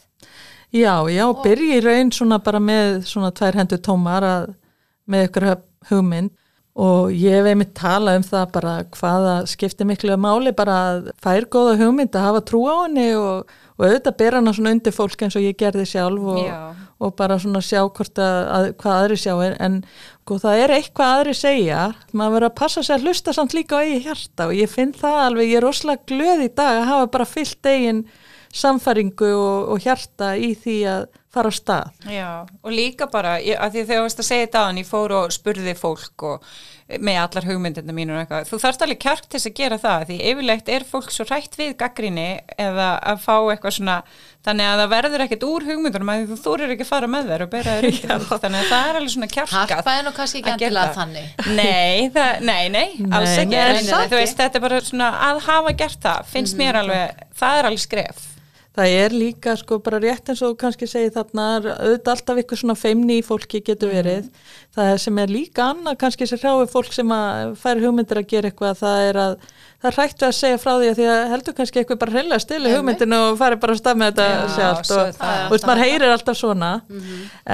[0.69, 4.51] Já, já, byrja í raun svona bara með svona tvær hendur tómar að,
[5.09, 5.47] með ykkur
[5.89, 6.35] hugmynd.
[6.79, 11.47] Og ég hef einmitt talað um það bara hvaða skiptir miklu máli bara að fær
[11.51, 15.25] góða hugmynd að hafa trú á henni og, og auðvitað bera hana svona undir fólk
[15.25, 16.61] eins og ég gerði sjálf og, Já.
[16.99, 19.77] Og bara svona sjá hvort að, að hvað aðri sjá er en
[20.29, 21.83] sko, það er eitthvað aðri segja.
[22.13, 24.91] Maður verður að passa sig að hlusta samt líka á eigi hjarta og ég finn
[24.93, 28.03] það alveg, ég er rosalega glöð í dag að hafa bara fyllt eigin
[28.53, 31.93] samfæringu og, og hjarta í því að fara á stað.
[32.09, 32.29] Já,
[32.63, 35.15] og líka bara, ég, að því þegar þú varst að segja þetta aðan, ég fór
[35.19, 36.51] og spurði fólk og
[37.05, 40.05] með allar hugmyndina mínur og eitthvað, þú þarfst alveg kjark til þess að gera það,
[40.09, 42.25] því yfirleitt er fólk svo hrætt við gaggrinni
[42.57, 43.97] eða að fá eitthvað svona,
[44.47, 47.45] þannig að það verður ekkert úr hugmyndunum að þú þúrir ekki að fara með þær
[47.45, 49.75] og bera undir þú, þannig að það er alveg svona kjarkað.
[49.75, 53.85] harpa er nú kannski ekki endilega þannig Nei, það, nei, nei, alls Nei, ekki, nei,
[53.85, 57.69] nei, veist, þetta er bara svona að hafa gert það, finnst mér alveg, það er
[57.69, 58.27] alveg skref.
[58.79, 62.75] Það er líka sko bara rétt eins og kannski segir þarna auðvitað alltaf ykkur svona
[62.79, 64.29] feimni í fólki getur verið.
[64.75, 68.51] Það sem er líka annað kannski sem hráir fólk sem að fær hugmyndir að gera
[68.51, 69.31] eitthvað það er að
[69.79, 72.73] það hrættu að segja frá því að því að heldur kannski eitthvað bara hreinlega stili
[72.75, 75.83] hugmyndinu og fari bara að stað með þetta Já, sjálft og það þú veist maður
[75.85, 76.71] heyrir alltaf svona.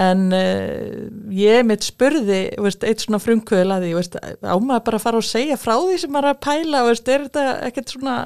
[0.03, 0.97] En uh,
[1.39, 5.21] ég mitt spurði veist, eitt svona frumkvöðl að því veist, á maður bara að fara
[5.21, 8.17] og segja frá því sem maður er að pæla veist, er þetta ekkert svona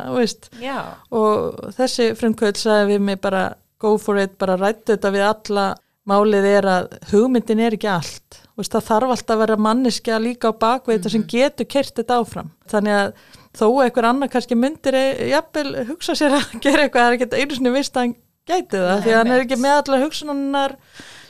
[1.20, 3.44] og þessi frumkvöld sagði við mig bara
[3.80, 5.68] go for it, bara rættu þetta við alla
[6.10, 8.40] málið er að hugmyndin er ekki allt.
[8.60, 12.18] Veist, það þarf alltaf að vera manneskja líka á bakvið þetta sem getur kert þetta
[12.20, 12.50] áfram.
[12.72, 13.14] Þannig að
[13.56, 17.44] þó einhver annar kannski myndir e- jafnvel hugsa sér að gera eitthvað það er ekki
[17.44, 18.18] einu sinni vist að hann
[18.50, 20.76] gæti það því að hann er ekki með allar hugsunanar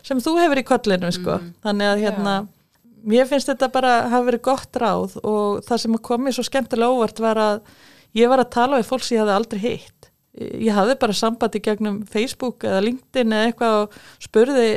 [0.05, 1.37] sem þú hefur í kollinu sko.
[1.65, 2.35] þannig að hérna
[3.09, 7.23] mér finnst þetta bara hafa verið gott ráð og það sem komið svo skemmtilega óvart
[7.23, 7.61] var að
[8.17, 9.98] ég var að tala við fólk sem ég hafði aldrei hitt
[10.39, 14.69] ég hafði bara sambandi gegnum Facebook eða LinkedIn eða eitthvað og spurði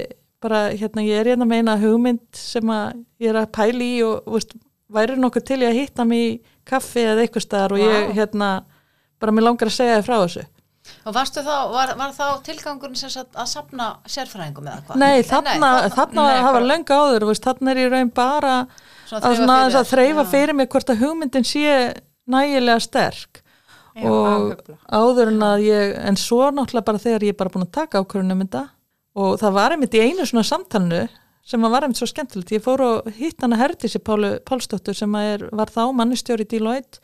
[0.42, 4.26] bara hérna ég er hérna meina hugmynd sem að ég er að pæli í og
[4.34, 4.56] veist,
[4.92, 6.32] væri nokkuð til ég að hitta mig í
[6.68, 8.16] kaffi eða eitthvað staðar og ég Vá.
[8.18, 8.50] hérna
[9.22, 10.48] bara mér langar að segja þið frá þessu
[11.06, 14.98] og varstu þá, var, var þá tilgangurinn sem sagt að sapna sérfræðingum eða hvað?
[14.98, 18.56] Nei, þarna, þarna hafa löngu áður, veist, þarna er ég raun bara
[19.14, 21.76] að, að þreyfa fyrir mig hvort að hugmyndin sé
[22.26, 23.41] nægilega sterk
[23.92, 27.66] Já, og áður en að ég en svo náttúrulega bara þegar ég er bara búin
[27.66, 28.62] að taka ákvörðunum þetta
[29.20, 31.02] og það var einmitt í einu svona samtalnu
[31.44, 32.54] sem að var einmitt svo skemmtilegt.
[32.54, 36.50] Ég fór og hitt hana Herdísi Pálu Pálsdóttur sem að er, var þá mannustjóri í
[36.54, 37.02] Deloitte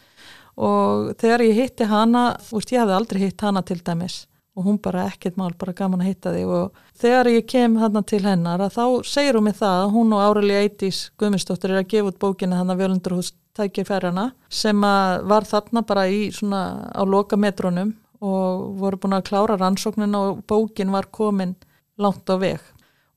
[0.59, 4.25] og þegar ég hitti hana, úst, ég hafði aldrei hitt hana til dæmis
[4.59, 6.49] og hún bara ekkert mál, bara gaman að hitta þig.
[6.51, 10.17] Og þegar ég kem hana til hennar að þá segir hún mig það að hún
[10.17, 13.48] og Áreli Eitís Guðmundsdóttir er að gefa út bókina hann að Völundurhús tækir
[13.89, 19.57] ferjana sem var þarna bara í svona á loka metrónum og voru búin að klára
[19.59, 21.55] rannsóknin og bókin var komin
[21.99, 22.61] langt á veg.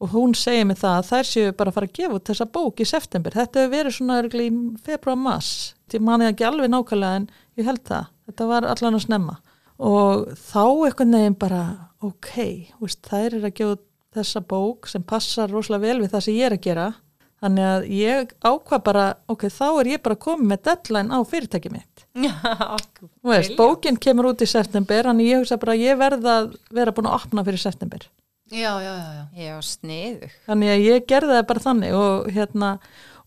[0.01, 2.47] Og hún segir mig það að þær séu bara að fara að gefa út þessa
[2.49, 3.31] bók í september.
[3.31, 7.67] Þetta hefur verið svona örgli í februar mass ég mani ekki alveg nákvæmlega en ég
[7.67, 9.37] held það, þetta var allan að snemma.
[9.81, 11.61] Og þá eitthvað nefn bara
[12.05, 12.33] ok,
[12.81, 16.49] þær er að gefa út þessa bók sem passar rosalega vel við það sem ég
[16.49, 16.87] er að gera
[17.41, 21.73] þannig að ég ákvað bara ok, þá er ég bara komið með deadline á fyrirtæki
[21.73, 22.05] mitt
[23.25, 27.09] veist, bókin kemur út í september þannig ég hugsa bara ég verða að vera búin
[27.09, 28.09] að opna fyrir september
[28.51, 29.43] Já, já, já, já.
[29.45, 30.27] Já, sniðu.
[30.43, 32.71] Þannig að ég gerði það bara þannig og hérna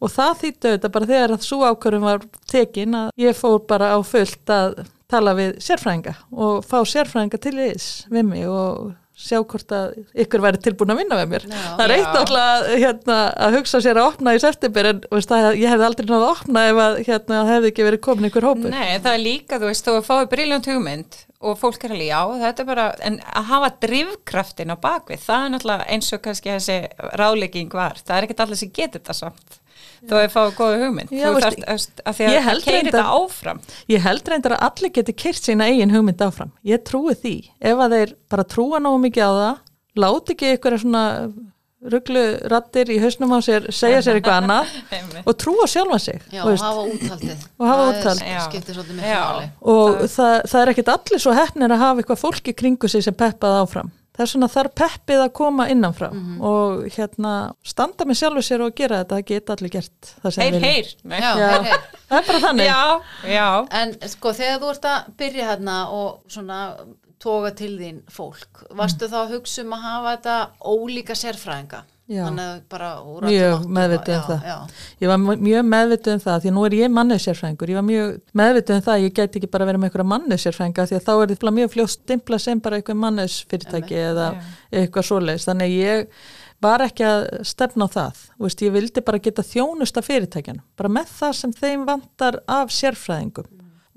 [0.05, 3.95] og það þýttu þetta bara þegar að svo ákvörðum var tekin að ég fór bara
[3.97, 4.75] á fullt að
[5.09, 9.93] tala við sérfræðinga og fá sérfræðinga til þess við mig og sjá hvort að
[10.25, 11.45] ykkur væri tilbúin að vinna með mér.
[11.47, 11.61] Já.
[11.79, 15.47] það er eitt alltaf hérna, að hugsa sér að opna í september en veist, það,
[15.61, 18.75] ég hefði aldrei náðu að opna ef að hérna, hefði ekki verið komin ykkur hópur.
[18.75, 22.21] Nei, það er líka, þú veist, þú fáið briljant hugmynd og fólk er alveg, já,
[22.41, 26.55] þetta er bara, en að hafa drivkraftin á bakvið, það er náttúrulega eins og kannski
[26.55, 26.79] þessi
[27.21, 29.59] rálegging var, það er ekkert allir sem getur þetta samt,
[30.09, 32.83] þú hefur fáið góða hugmynd, Já, þú veist, þarft, að því að held það keirir
[32.85, 33.61] reyndar- þetta áfram.
[33.95, 36.53] Ég held reyndar að allir geti kyrt sína eigin hugmynd áfram.
[36.65, 37.35] Ég trúi því.
[37.61, 39.59] Ef að þeir bara trúa nógu mikið á það,
[40.05, 41.05] láti ekki ykkur svona
[41.85, 44.71] rugglu rattir í hausnum á sér, segja sér eitthvað annað
[45.29, 46.23] og trúa sjálfa sig.
[46.33, 47.43] Já, og hafa úthaldið.
[47.61, 48.23] Og hafa Það úthald.
[48.25, 48.39] Já.
[48.49, 49.25] skiptir svolítið miklu Já.
[49.29, 49.51] máli.
[49.75, 53.15] og það, það er ekkit allir svo hefnir að hafa eitthvað fólki kringu sig sem
[53.15, 53.93] peppað áfram.
[54.15, 56.09] Það er svona þar peppið að koma innanfrá
[56.47, 57.31] og hérna
[57.67, 60.93] standa með sjálfu sér og gera þetta, það geta allir gert það sem Heyr, heyr.
[61.05, 62.69] Það er bara þannig.
[62.69, 63.01] Já,
[63.35, 63.49] já.
[63.81, 66.61] En sko, þegar þú ert að byrja hérna og svona
[67.25, 71.83] toga til þín fólk, varstu þá að hugsa um að hafa þetta ólíka sérfræðinga?
[72.05, 72.27] Já.
[72.29, 74.43] Mjög meðvituð um já, það.
[74.45, 74.57] Já,
[75.01, 78.11] Ég var mjög meðvituð um það því að nú er ég mannusérfræðingur, ég var mjög
[78.41, 81.13] meðvituð um það að ég gæti ekki bara verið með einhverja mannusérfræðinga því að þá
[81.15, 84.27] er þetta mjög fljótt stimpla sem bara einhver mannusfyrirtæki eða
[84.69, 86.11] eitthvað svoleiðis, þannig að ég
[86.65, 88.21] var ekki að stefna á það.
[88.35, 92.75] Þú veist, ég vildi bara geta þjónusta fyrirtækjan bara með það sem þeim vantar af
[92.75, 93.49] sérfræðingum.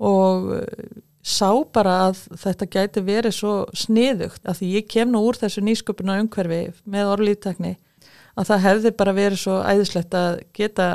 [0.08, 0.64] Og uh,
[1.20, 5.64] sá bara að þetta gæti verið svo sniðugt að því ég kem nú úr þessu
[5.66, 7.74] nýsköpuna umhverfi með orðlýttakni
[8.38, 10.88] að það hefði bara verið svo æðislegt að geta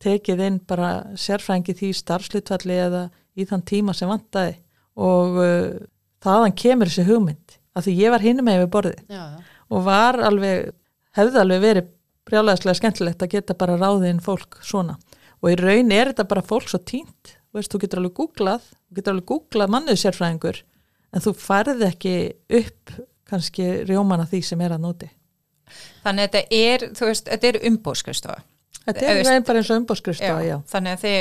[0.00, 4.56] tekið inn bara sérfræðingi því starfslutvalli eða í þann tíma sem vantaði
[5.00, 5.80] og uh,
[6.24, 9.24] þaðan kemur þessi hugmynd að því ég var hinum með við borðið já,
[9.70, 10.72] og var alveg,
[11.16, 11.90] hefði alveg verið
[12.28, 14.96] brjálæðislega skemmtilegt að geta bara ráðið inn fólk svona.
[15.40, 18.66] Og í raun er þetta bara fólk svo tínt þú veist, þú getur alveg googlað
[18.66, 20.60] þú getur alveg googlað mannuð sérfræðingur
[21.10, 22.14] en þú færði ekki
[22.60, 22.94] upp
[23.30, 25.08] kannski rjóman af því sem er að nóti
[26.04, 28.38] Þannig að þetta er, þú veist, þetta er umbóðskristofa.
[28.86, 30.56] Þetta er veist- bara eins og umbóðskristofa, já.
[30.72, 31.20] Þannig að þið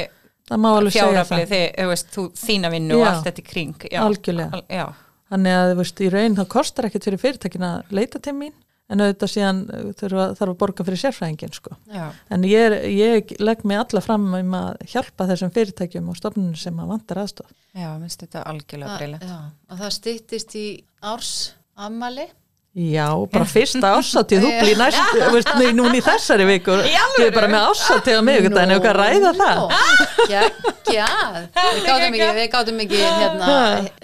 [0.50, 1.50] Það má alveg segja fjárafli, það.
[1.54, 3.10] þið, þú veist, þú, þína vinnu og Já.
[3.12, 3.76] allt þetta í kring.
[3.92, 4.00] Já.
[4.02, 4.50] Algjörlega.
[4.58, 4.86] Al, já.
[5.30, 8.56] Þannig að, þú veist, í raun þá kostar ekkert fyrir fyrirtækin að leita til mín
[8.90, 11.76] en auðvitað síðan uh, þarf að, þarf að borga fyrir sérfræðingin, sko.
[11.94, 12.08] Já.
[12.34, 16.56] En ég, er- ég legg mig alla fram um að hjálpa þessum fyrirtækjum og stofnunum
[16.58, 17.52] sem að vantar aðstof.
[17.78, 19.38] Já, minnst þetta algjörlega já.
[19.70, 20.66] Og það styttist í
[21.06, 21.36] árs
[21.78, 22.26] ammali.
[22.78, 27.26] Já, bara fyrsta ásáttíð, þú blí næst, þú veist, nú- núna í þessari viku, ég
[27.26, 29.58] er bara með ásáttíð á miðvikudaginn, ef eitthvað að ræða það.
[30.90, 33.50] Við gátum ekki, við gátum ekki hérna,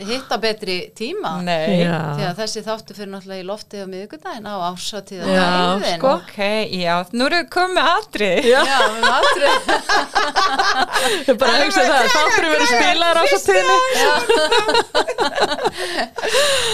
[0.09, 1.31] hitta betri tíma.
[1.45, 1.83] Nei.
[1.85, 1.99] Já.
[2.17, 5.49] Því að þessi þáttu fyrir náttúrulega í loftið á miðvikudaginn á ásatíða Já,
[5.95, 6.09] sko.
[6.17, 6.37] Ok,
[6.73, 8.39] já, nú erum við komið með atrið.
[8.49, 8.59] Já.
[8.65, 9.53] Já, við aldrei.
[11.05, 13.77] Ég er bara að hugsa það, þáttur verið spilaðar ásáttíðinni.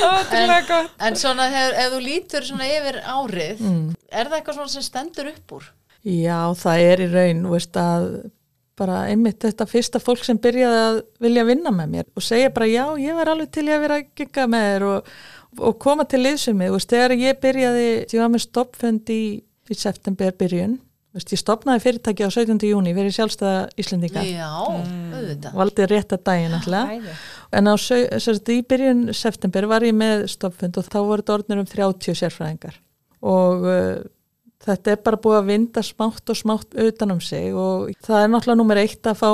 [0.01, 0.91] Ótrúlega gott.
[1.01, 3.87] En svona, ef, ef þú lítur svona yfir árið, Mm.
[4.11, 5.69] er það eitthvað svona sem stendur upp úr?
[6.03, 8.07] Já, það er í raun, veist, að
[8.81, 12.65] bara einmitt þetta fyrsta fólk sem byrjaði að vilja vinna með mér og segja bara
[12.71, 15.11] já, ég var alveg til að vera að gigga með þér og,
[15.59, 19.21] og koma til liðsumi, þú veist, þegar ég byrjaði, ég var með stoppfund í,
[19.69, 20.79] í september byrjun,
[21.11, 22.61] þú veist, ég stopnaði fyrirtæki á 17.
[22.71, 25.57] júni fyrir sjálfstæða Íslendinga, Já, auðvitað.
[25.59, 27.15] valdi rétt að daginn alltaf, Æði.
[27.59, 31.63] en á sagt, í byrjun september var ég með stoppfund og þá voru þetta orðnir
[31.63, 32.79] um 30 sérfræðingar
[33.21, 34.01] og uh,
[34.65, 38.31] þetta er bara búið að vinda smátt og smátt utan um sig og það er
[38.31, 39.31] náttúrulega nummer eitt að fá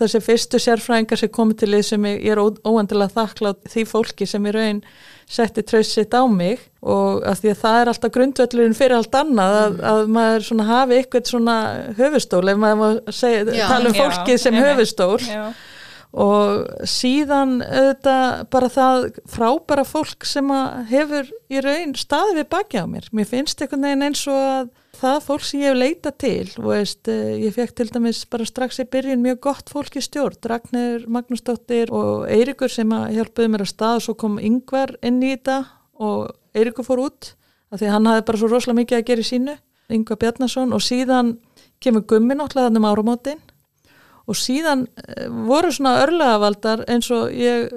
[0.00, 4.26] þessi fyrstu sérfræðingar sem komið til því sem ég, ég er óendilega þakklátt því fólki
[4.28, 4.80] sem í raun
[5.30, 9.14] setti traust sitt á mig og að því að það er alltaf grundvöllurinn fyrir allt
[9.16, 11.54] annað að, að maður svona hafi eitthvað svona
[11.96, 13.64] höfustól ef maður segja, Já.
[13.70, 14.68] tala um Já, fólkið sem einmitt.
[14.74, 15.44] höfustól Já.
[16.26, 20.52] og síðan auðvitað bara það frábæra fólk sem
[20.92, 23.08] hefur í raun staði við baki á mér.
[23.16, 24.68] Mér finnst einhvern veginn eins og að
[25.04, 28.46] það fólk sem ég hef leitað til og veist, eh, ég fekk til dæmis bara
[28.48, 33.64] strax í byrjun mjög gott fólk í stjórn, Ragnir Magnúsdóttir og Eirikur sem hjálpuði mér
[33.66, 35.58] að stað og svo kom Yngvar inn í þetta
[36.00, 37.34] og Eirikur fór út
[37.70, 39.56] af því hann hafði bara svo rosalega mikið að gera í sínu
[39.94, 41.34] Yngvar Bjarnason og síðan
[41.80, 43.42] kemur gummi náttúrulega þannig um áramótin
[44.24, 47.68] og síðan eh, voru svona örlegavaldar eins og ég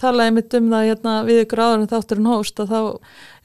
[0.00, 2.80] talaði mitt um það hérna, við ykkur áður en þátturinn hóst að þá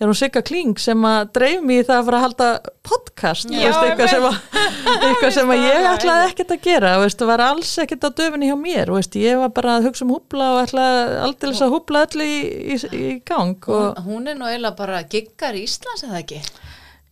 [0.01, 2.49] er hún Sigga Kling sem að dreif mér í það að fara að halda
[2.89, 4.35] podcast Já, veist, eitthvað, sem að,
[5.07, 8.57] eitthvað sem að ég ætlaði ekkert að gera veist, var alls ekkert á döfinni hjá
[8.59, 12.27] mér veist, ég var bara að hugsa um húbla og ætlaði aldrei að húbla öllu
[12.27, 12.37] í,
[12.75, 16.43] í, í gang og Hún, hún er nú eiginlega bara giggar í Íslands eða ekki?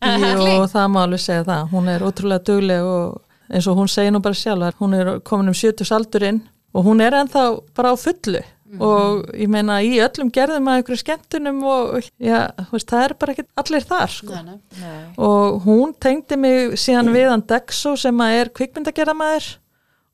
[0.03, 1.65] Jú, það má alveg segja það.
[1.73, 3.17] Hún er ótrúlega dugleg og
[3.49, 6.41] eins og hún segir nú bara sjálf hún er komin um 70 aldurinn
[6.73, 7.43] og hún er ennþá
[7.75, 8.41] bara á fullu
[8.77, 13.15] og ég meina í öllum gerðum að einhverju skemmtunum og já, þú veist, það er
[13.23, 14.35] bara ekki allir þar sko.
[14.35, 14.83] Nei, nei.
[14.83, 15.07] Nei.
[15.17, 19.49] og hún tengdi mig síðan við hann Dexo sem að er kvikmyndagerðamæður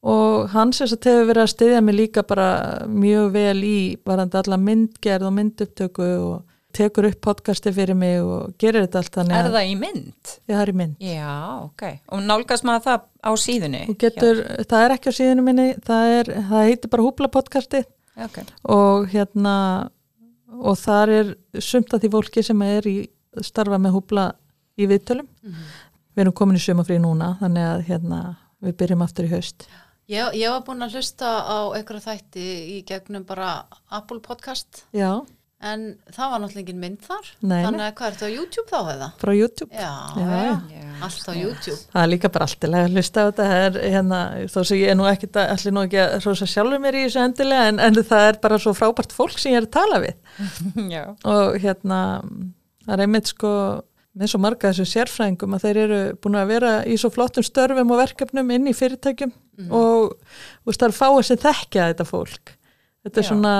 [0.06, 2.50] og hann sem sagt hefur verið að styðja mig líka bara
[2.88, 6.44] mjög vel í varandi alla myndgerð og myndupptöku og
[6.76, 10.34] tekur upp podcasti fyrir mig og gerir þetta allt þannig Er að það í mynd?
[10.52, 11.84] ég har í mynd Já, ok.
[12.12, 13.84] Og nálgast maður það á síðunni?
[13.88, 17.82] Þú getur, það er ekki á síðinu minni, það, er, það heitir bara Húbla podcasti
[18.15, 18.38] Já, ok.
[18.71, 19.56] og hérna
[20.56, 22.97] og þar er sumt að því fólki sem er í
[23.43, 24.30] starfa með Húbla
[24.80, 25.28] í viðtölum.
[26.15, 28.19] Við erum komin í sumafrí núna, þannig að hérna
[28.63, 29.67] við byrjum aftur í haust.
[30.06, 35.25] Ég, ég var búin að hlusta á einhverja þætti í gegnum bara Apple podcast Já,
[35.65, 38.68] en það var náttúrulega engin mynd þar Nei, þannig að hvað er þetta á YouTube
[38.70, 39.08] þá eða?
[39.22, 39.72] frá YouTube.
[39.72, 40.41] Já, Já,
[40.76, 43.80] já, allt á YouTube Það er líka bara alltilega að hlusta á þetta, það er
[43.96, 44.20] hérna,
[44.52, 47.06] þó sem ég er nú ekkit að, allir nú ekki að rosa sjálfur mér í
[47.08, 50.04] þessu endilega, en, en það er bara svo frábært fólk sem ég er að tala
[50.04, 50.15] við.
[50.96, 51.04] Já.
[51.24, 52.00] og hérna
[52.86, 53.52] það er einmitt sko
[54.15, 57.89] með svo marga þessu sérfræðingum að þeir eru búin að vera í svo flottum störfum
[57.91, 59.34] og verkefnum inn í fyrirtækjum
[59.76, 62.54] og þú veist það er fáið sem þekkja þetta fólk
[63.04, 63.30] þetta er Já.
[63.32, 63.56] svona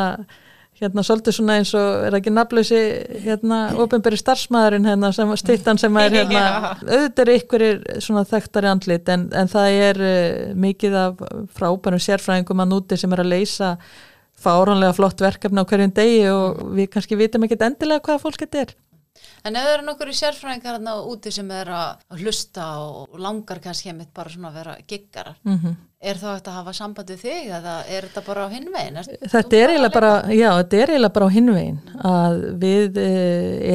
[0.80, 2.80] hérna svolítið svona eins og er ekki nafnleysi
[3.24, 6.42] hérna ofinberi starfsmæðurinn hérna sem stittan sem er hérna
[6.96, 7.66] auðvitað er ykkur
[8.04, 11.24] svona þekktari andlit en, en það er uh, mikið af
[11.56, 13.76] frábærum sérfræðingum að núti sem er að leysa
[14.46, 18.66] fáránlega flott verkefni á hverjum degi og við kannski vitum ekkert endilega hvaða fólk þetta
[18.66, 18.76] er.
[19.48, 23.62] En ef það eru nokkur í sérfræðingar hérna úti sem er að hlusta og langar
[23.64, 27.24] kannski einmitt bara svona að vera giggarar Mm er þá hægt að hafa samband við
[27.26, 29.02] þig eða er þetta bara á hinvegin?
[29.34, 31.80] Þetta er eiginlega bara, já, þetta er eiginlega bara á hinvegin
[32.12, 33.12] að við e,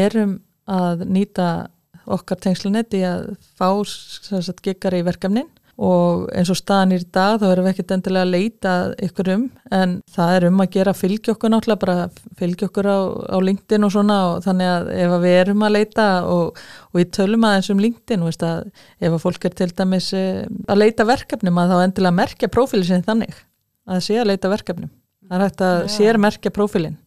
[0.06, 0.36] erum
[0.70, 1.48] að nýta
[2.10, 3.68] okkar tengslunetti að fá
[4.64, 8.32] giggari í verkefnin og eins og staðan í dag þá erum við ekkert endilega að
[8.34, 8.72] leita
[9.06, 11.96] ykkur um en það er um að gera fylgja okkur náttúrulega bara
[12.36, 12.98] fylgja okkur á,
[13.32, 14.18] á LinkedIn og svona.
[14.34, 17.80] Og þannig að ef að við erum að leita og, og við tölum aðeins um
[17.80, 18.68] LinkedIn veist, að
[19.00, 22.90] ef að fólk er til dæmis eh, að leita verkefnum að þá endilega merkja prófílið
[22.90, 23.44] sinni þannig.
[23.90, 24.92] Að sé að leita verkefnum.
[25.30, 25.92] Það er hægt að Já.
[25.96, 27.00] sér merkja prófílin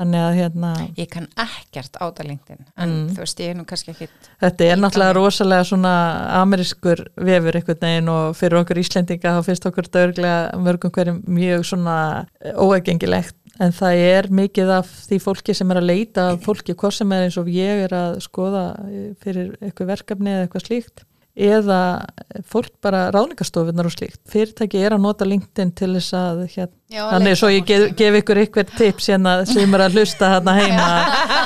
[0.00, 3.08] þannig að hérna Ég kann ekkert á það LinkedIn, en Mm.
[3.14, 4.30] þú veist, ég er nú kannski ekkit...
[4.40, 5.92] Þetta er náttúrulega rosalega svona
[6.40, 11.66] amerískur vefur einhvern veginn og fyrir okkur Íslendinga þá finnst okkur dörglega mörgum hverjum mjög
[11.68, 11.98] svona
[12.56, 17.12] óægengilegt en það er mikið af því fólki sem er að leita fólki hvað sem
[17.12, 18.62] er eins og ég er að skoða
[19.20, 21.02] fyrir eitthvað verkefni eða eitthvað slíkt
[21.36, 21.80] eða
[22.50, 24.20] fólk bara ráningastofunar og slíkt.
[24.30, 28.18] Fyrirtæki er að nota LinkedIn til þess að hérna, Já, þannig svo ég gef, gef
[28.20, 30.88] ykkur ykkur tips hérna sem er að hlusta hérna heima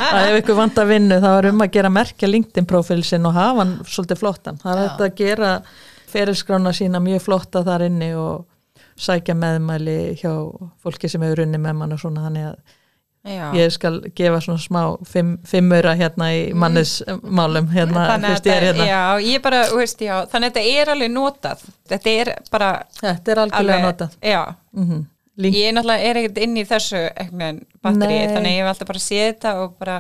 [0.09, 3.29] að ef ykkur vant að vinnu þá er um að gera merkja LinkedIn profil sinn
[3.29, 4.61] og hafa hann svolítið flottan.
[4.63, 5.53] Það er þetta að gera
[6.15, 8.49] ferilskrána sína mjög flotta þar inni og
[8.97, 10.33] sækja meðmæli hjá
[10.83, 12.81] fólki sem hefur unni með mann og svona þannig að
[13.25, 13.47] Já.
[13.57, 18.89] ég skal gefa svona smá fimm, fimmura hérna í mannismálum hérna, Þannig að þetta, hérna.
[18.91, 21.65] já, ég bara, veist, já, þannig að þetta er alveg notað.
[21.89, 24.17] Þetta er bara Þetta er algjörlega notað.
[24.21, 24.43] Já,
[24.77, 25.03] Mm
[25.35, 26.99] Link, ég náttúrulega er ekkert inn í þessu
[27.83, 29.97] batteri, þannig að ég hef alltaf bara séð þetta og bara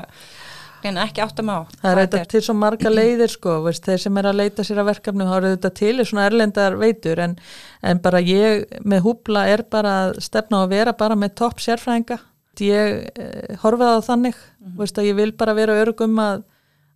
[0.85, 1.59] ekki áttum á.
[1.81, 4.83] Það er þetta til svo marga leiðir sko, veist, þeir sem er að leita sér
[4.83, 7.35] að verkefnum þá eru þetta til í svona erlendar veitur en,
[7.83, 12.21] en bara ég með húbla er bara að stefna að vera bara með topp sérfræðinga.
[12.63, 14.37] Ég eh, horfið á þannig,
[14.79, 16.45] veist, að ég vil bara vera örugum að,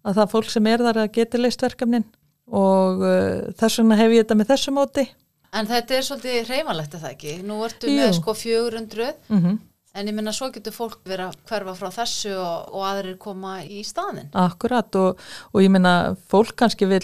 [0.06, 2.06] að það fólk sem er þar að geti leist verkefnin
[2.48, 5.04] og uh, þess vegna hef ég þetta með þessu móti.
[5.52, 7.34] En þetta er svolítið hreyfanlegt er það ekki?
[7.44, 7.98] Nú ertu Jú.
[8.00, 9.58] með sko 400 Mm
[9.96, 13.58] en ég minna svo getur fólk verið að hverfa frá þessu og, og aðrir koma
[13.64, 14.30] í staðin.
[14.36, 15.18] Akkurat og,
[15.52, 17.02] og ég meina fólk kannski vil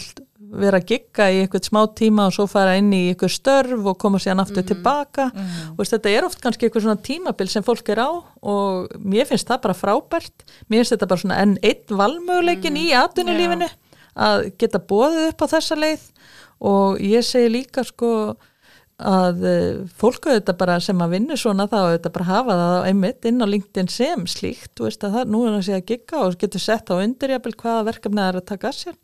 [0.55, 3.97] vera að gigga í einhvern smá tíma og svo fara inn í einhver störf og
[4.01, 5.29] koma sér aftur tilbaka.
[5.73, 9.27] Og veist, þetta er oft kannski einhver svona tímabil sem fólk er á og mér
[9.29, 10.45] finnst það bara frábært.
[10.69, 13.69] Mér finnst þetta bara svona enn einn valmöguleikin í atvinnulífinu
[14.15, 16.09] að geta bóðið upp á þessa leið.
[16.65, 18.11] Og ég segi líka sko
[18.99, 23.25] að eh, fólk auðvitað bara sem að vinna svona þá auðvitað bara hafa það einmitt
[23.27, 25.89] inn á LinkedIn sem slíkt, þú veist að það nú er það að segja að
[25.91, 28.95] gigga og getur sett á undirjafil hvaða verkefni það er að taka að sér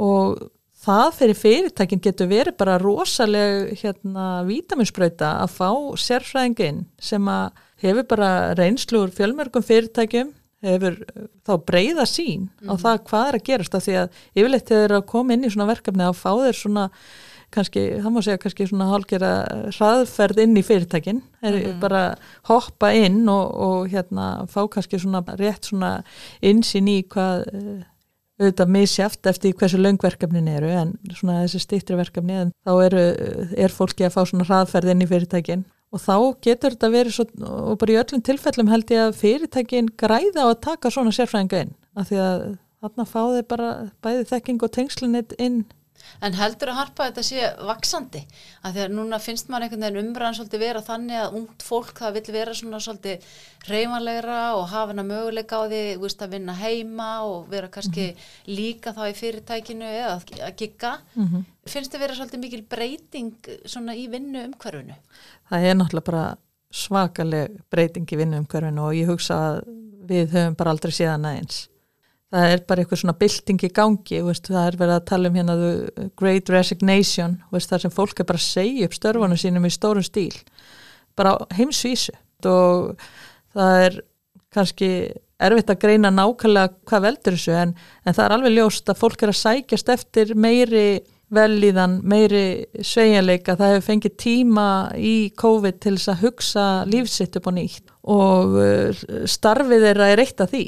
[0.00, 0.40] og
[0.80, 5.68] það fyrir fyrirtækin getur verið bara rosaleg hérna vítaminsbrauta að fá
[6.00, 7.50] sérfræðingin sem að
[7.84, 10.32] hefur bara reynsluur fjölmörgum fyrirtækjum
[10.64, 10.96] hefur
[11.44, 12.80] þá breyða sín á Mhm.
[12.80, 15.44] það hvað er að gerast af því að yfirleitt þegar þeir eru að koma inn
[15.44, 16.90] í svona verkefni að fá þeir svona
[17.54, 19.30] kannski, það má segja kannski svona hálgera
[19.74, 21.80] hraðferð inn í fyrirtækin er Mhm.
[21.80, 22.02] bara
[22.48, 26.02] hoppa inn og, og hérna fá kannski svona rétt svona
[26.42, 27.82] insinn í hvað eh,
[28.40, 33.02] auðvitað misjaft eftir hversu löngverkefnin eru en svona þessi stýttri verkefni en þá eru,
[33.56, 36.14] er fólki að fá svona hraðferð inn í fyrirtækin og þá
[36.46, 40.54] getur þetta verið svo, og bara í öllum tilfellum held ég að fyrirtækin græða á
[40.54, 42.44] að taka svona sérfræðinga inn af því að
[42.80, 43.70] þarna fá þeir bara
[44.00, 45.64] bæði þekking og tengslinit inn
[46.20, 48.22] En heldur að harpa þetta sé vaksandi?
[48.64, 52.02] Að því að núna finnst maður einhvern veginn umræðan svolítið vera þannig að ungt fólk
[52.02, 53.30] það vil vera svona svolítið
[53.70, 58.10] reymanlegra og hafa hana möguleika á því veist, að vinna heima og vera kannski
[58.50, 60.98] líka þá í fyrirtækinu eða að, gigga.
[61.14, 61.48] Mhm.
[61.70, 64.96] Finnst þið vera svolítið mikil breyting svona í vinnu umhverfunu?
[65.50, 66.24] það er náttúrulega bara
[66.70, 69.60] svakaleg breyting í vinnu umhverfinu og ég hugsa að
[70.10, 71.66] við höfum bara aldrei séðan aðeins.
[72.30, 75.38] Það er bara eitthvað svona bylting í gangi, veist, það er verið að tala um
[75.40, 79.66] hérna the great resignation, veist, það sem fólk er bara að segja upp störfunum sínum
[79.66, 80.36] í stórum stíl,
[81.18, 82.14] bara heimsvísu.
[82.46, 82.94] Og
[83.56, 83.98] það er
[84.54, 84.90] kannski
[85.40, 87.72] erfitt að greina nákvæmlega hvað veldur þessu en,
[88.04, 90.84] en það er alveg ljóst að fólk er að sækjast eftir meiri
[91.30, 94.68] velíðan, meiri sveigjanleika, það hefur fengið tíma
[94.98, 100.24] í COVID til þess að hugsa lífsitt upp á nýtt og uh, starfið þeirra er
[100.24, 100.64] eitt af því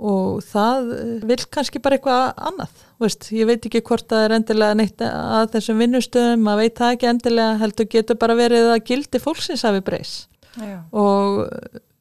[0.00, 4.36] og það uh, vil kannski bara eitthvað annað, veist, ég veit ekki hvort það er
[4.38, 8.82] endilega neitt að þessum vinnustöðum, maður veit það ekki endilega heldur getur bara verið að
[8.90, 10.16] gildi fólksins hafi breys
[10.56, 10.80] Já.
[10.90, 11.44] og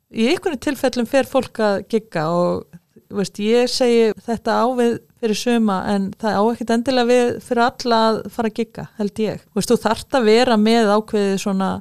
[0.09, 2.79] í einhvern tilfellum fer fólk að gigga og
[3.13, 8.01] veist, ég segi þetta ávið fyrir suma en það á ekkert endilega við fyrir alla
[8.09, 9.41] að fara að gigga held ég.
[9.57, 11.71] Veist, þú þarft að vera með ákveðið svona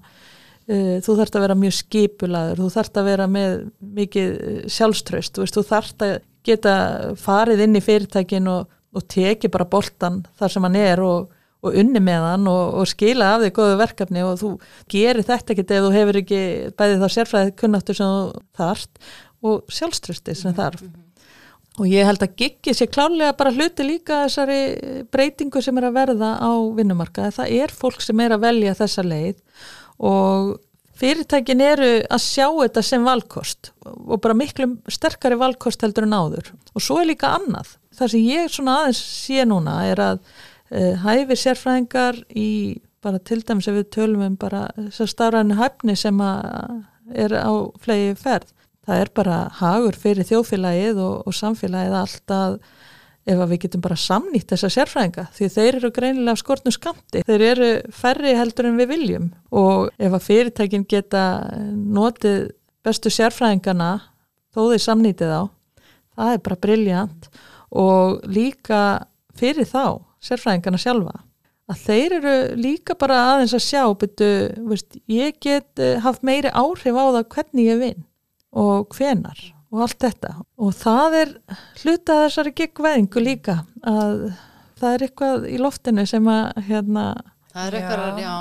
[0.69, 3.55] þú þarft að vera mjög skipulaður þú þarft að vera með
[4.01, 6.15] mikið uh, sjálfströst, þú, veist, þú þarft að
[6.49, 6.75] geta
[7.21, 11.33] farið inn í fyrirtækin og, og teki bara boltan þar sem hann er og,
[11.65, 14.53] og unni með hann og, og skila af því góðu verkefni og þú
[14.93, 16.43] gerir þetta ekkert ef þú hefur ekki
[16.79, 19.05] bæðið þá sérfræðið kunnáttur sem þú þarft
[19.49, 20.85] og sjálfströsti sem þarf
[21.79, 25.99] og ég held að giggi sé klálega bara hluti líka þessari breytingu sem er að
[25.99, 27.35] verða á vinnumarkaði.
[27.37, 29.37] Það er fólk sem er að velja þessa leið
[29.99, 30.57] og
[30.99, 36.53] fyrirtækin eru að sjá þetta sem valkost og bara miklu sterkari valkost heldur en áður.
[36.75, 37.77] Og svo er líka annað.
[37.99, 42.51] Það sem ég svona aðeins sé núna er að uh, hæfi sérfræðingar í
[43.05, 46.23] bara til dæmis ef við tölum um bara þessar stafræðinu hæfni sem
[47.15, 48.51] er á flegi ferð
[48.89, 52.59] það er bara hagur fyrir þjóðfélagið og, og samfélagið allt að
[53.29, 57.45] ef að við getum bara samnýtt þessa sérfræðinga því þeir eru greinilega skortnum skamti þeir
[57.51, 61.23] eru færri heldur en við viljum og ef að fyrirtækin geta
[61.75, 62.51] notið
[62.87, 63.93] bestu sérfræðingana
[64.55, 65.43] þó þeir samnýtið á
[66.19, 67.31] það er bara briljant
[67.69, 68.83] og líka
[69.39, 71.21] fyrir þá sérfræðingana sjálfa
[71.69, 74.31] að þeir eru líka bara aðeins að sjá betu,
[74.71, 78.05] veist, ég get uh, haft meiri áhrif á það hvernig ég vinn
[78.57, 79.43] og hvenar
[79.73, 80.35] og allt þetta.
[80.59, 81.35] Og það er
[81.83, 84.31] hluta af þessari giggvæðingu líka að
[84.79, 87.09] það er eitthvað í loftinu sem að hérna
[87.59, 88.33] Það er eitthvað, já.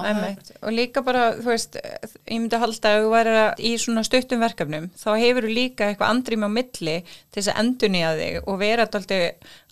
[0.67, 4.89] og líka bara, þú veist ég myndi halda að þú væri í svona stuttum verkefnum,
[4.99, 8.85] þá hefur þú líka eitthvað andrým á milli til þess að endunýja þig og vera
[8.85, 9.07] alltaf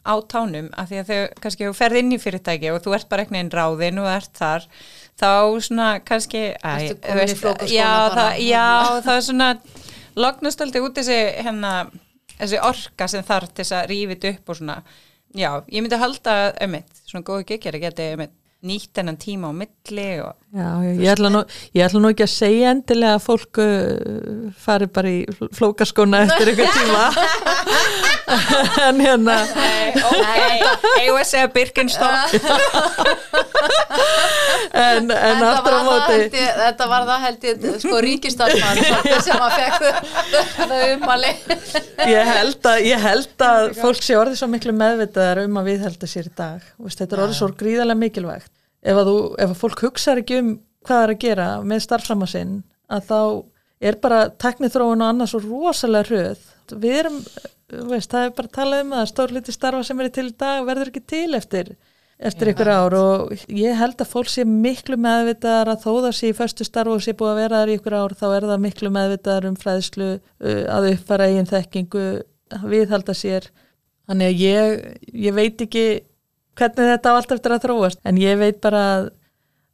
[0.05, 3.25] á tánum af því að þau kannski ferð inn í fyrirtæki og þú ert bara
[3.25, 4.67] eitthvað einn ráðin og ert þar,
[5.19, 5.29] þá
[5.67, 6.73] svona kannski, æ,
[7.19, 8.67] veist, já, það, já,
[9.05, 9.49] það er svona
[10.19, 11.73] lognast alltaf út þessi hérna,
[12.37, 14.79] þessi orka sem þarf til þess að rífið upp og svona,
[15.35, 18.33] já, ég myndi halda ömmit, svona góðu geggjari geti ömmit
[18.65, 21.41] nýtt enn tíma á milli og Já, ég, ætla nú,
[21.75, 23.65] ég ætla nú ekki að segja endilega að fólk uh,
[24.65, 25.25] fari bara í
[25.57, 27.03] flókaskona eftir einhver tíma.
[28.87, 32.33] En hérna Nei, ok, að segja Birkenstock
[34.71, 38.81] en, en Þetta aftur á móti ég, þetta var það held ég sko ríkistarfmann
[39.25, 41.31] sem að fekk umali
[42.09, 46.09] ég held, að, ég held að fólk sé orðið svo miklu meðvitaðar um að viðhelda
[46.09, 46.69] sér í dag.
[46.85, 48.51] Vist, þetta er orðið svo gríðarlega mikilvægt.
[48.85, 50.53] Ef að, þú, ef að fólk hugsaður ekki um
[50.85, 52.55] hvað það er að gera með starfsama sinn
[52.93, 53.19] að þá
[53.89, 56.45] er bara teknithróun og annars svo rosalega hröð.
[56.75, 57.17] Við erum,
[57.89, 60.63] veist, það er bara að tala um að stórliti starfa sem er til í dag
[60.67, 61.73] verður ekki til eftir
[62.15, 66.31] eftir ykkur ár og ég held að fólk sé miklu meðvitaðar að þó það sé
[66.31, 68.63] í förstu starf og sé búið að vera þar í ykkur ár þá er það
[68.63, 70.09] miklu meðvitaðar um fræðslu
[70.77, 72.05] að uppfara eigin þekkingu
[72.71, 73.49] viðhalda sér.
[74.05, 74.75] Þannig að ég,
[75.27, 75.85] ég veit ekki
[76.55, 79.07] hvernig þetta á allt eftir að þróast en ég veit bara að,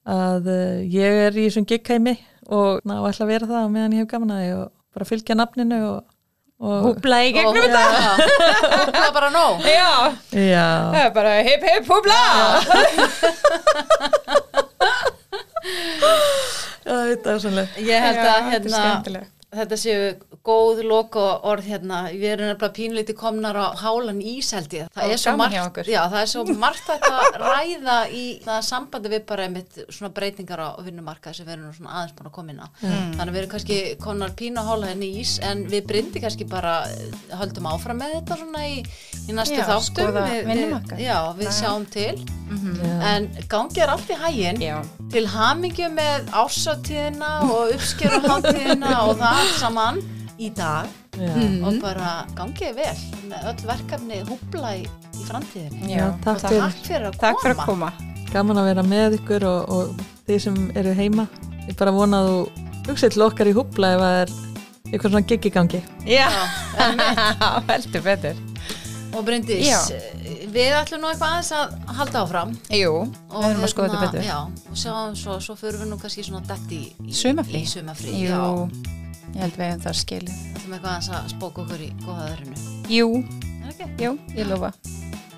[0.09, 0.51] að
[0.89, 2.15] ég er í þessum giggheimi
[2.49, 5.37] og ná ætla að vera það meðan ég hef gaman að því og bara fylgja
[5.37, 5.99] nafninu og
[6.61, 7.81] Húbla í gegnum þetta.
[8.85, 9.63] húbla bara nóg.
[9.79, 12.21] Já, já, það er bara hip hip húbla
[16.85, 19.23] þetta er sannlega Ég held að hérna.
[19.51, 20.03] Þetta séu
[20.47, 24.87] góð loka orð hérna, við erum nefnilega pínleiti komnar á hálan ís held ég.
[24.95, 30.11] Það er það er svo margt að ræða í það sambandi við bara einmitt svona
[30.15, 32.67] breytingar á vinnumarkað sem við erum svona aðeins búin að koma inn á.
[32.81, 36.77] Þannig að við erum kannski komnar pínu á hálan ís en við brindi kannski bara
[37.41, 38.79] höldum áfram með þetta svona í,
[39.27, 39.89] í næstu Já, þáttum.
[39.91, 40.97] skoða Við- við-.
[41.05, 41.57] Já, við Já.
[41.59, 42.15] sjáum til.
[42.21, 42.95] já.
[43.15, 44.79] En gangi er allt í hæginn Já,
[45.13, 50.01] til hamingju með ársatíðina og uppskeruháttíðina og það allt saman
[50.41, 50.87] í dag
[51.19, 51.33] Já.
[51.67, 52.93] og bara gangið vel
[53.29, 54.85] með öll verkefni húbla í,
[55.19, 55.91] í framtíðinni.
[55.91, 56.63] já, takk Og fyrir.
[56.71, 57.21] takk fyrir að koma.
[57.27, 57.91] Takk fyrir að koma
[58.31, 61.25] gaman að vera með ykkur og, og þeir sem eru heima
[61.67, 62.37] ég bara vona að þú
[62.87, 64.31] hugsið til okkar í húbla ef það er
[64.91, 66.29] eitthvað svona gig í gangi Já,
[67.69, 68.39] heldur betur
[69.11, 69.81] og Bryndís, Já.
[70.55, 72.53] við ætlum nú eitthvað aðeins að halda áfram.
[72.71, 72.93] Jú,
[73.27, 74.37] Og við erum að skoða þetta betur Já,
[74.71, 77.59] og sjáum svo, svo fyrir við nú kannski svona dætt í, í Sumarfrí.
[77.59, 79.00] Í sumafrí, Jú, já.
[79.33, 80.41] Ég held við hefum það skilið.
[80.55, 82.57] Ætlum eitthvað að spóka okkur í góða öðrunu.
[82.91, 83.07] Jú,
[83.61, 84.03] Er það ekki?
[84.03, 84.73] jú, ég lofa.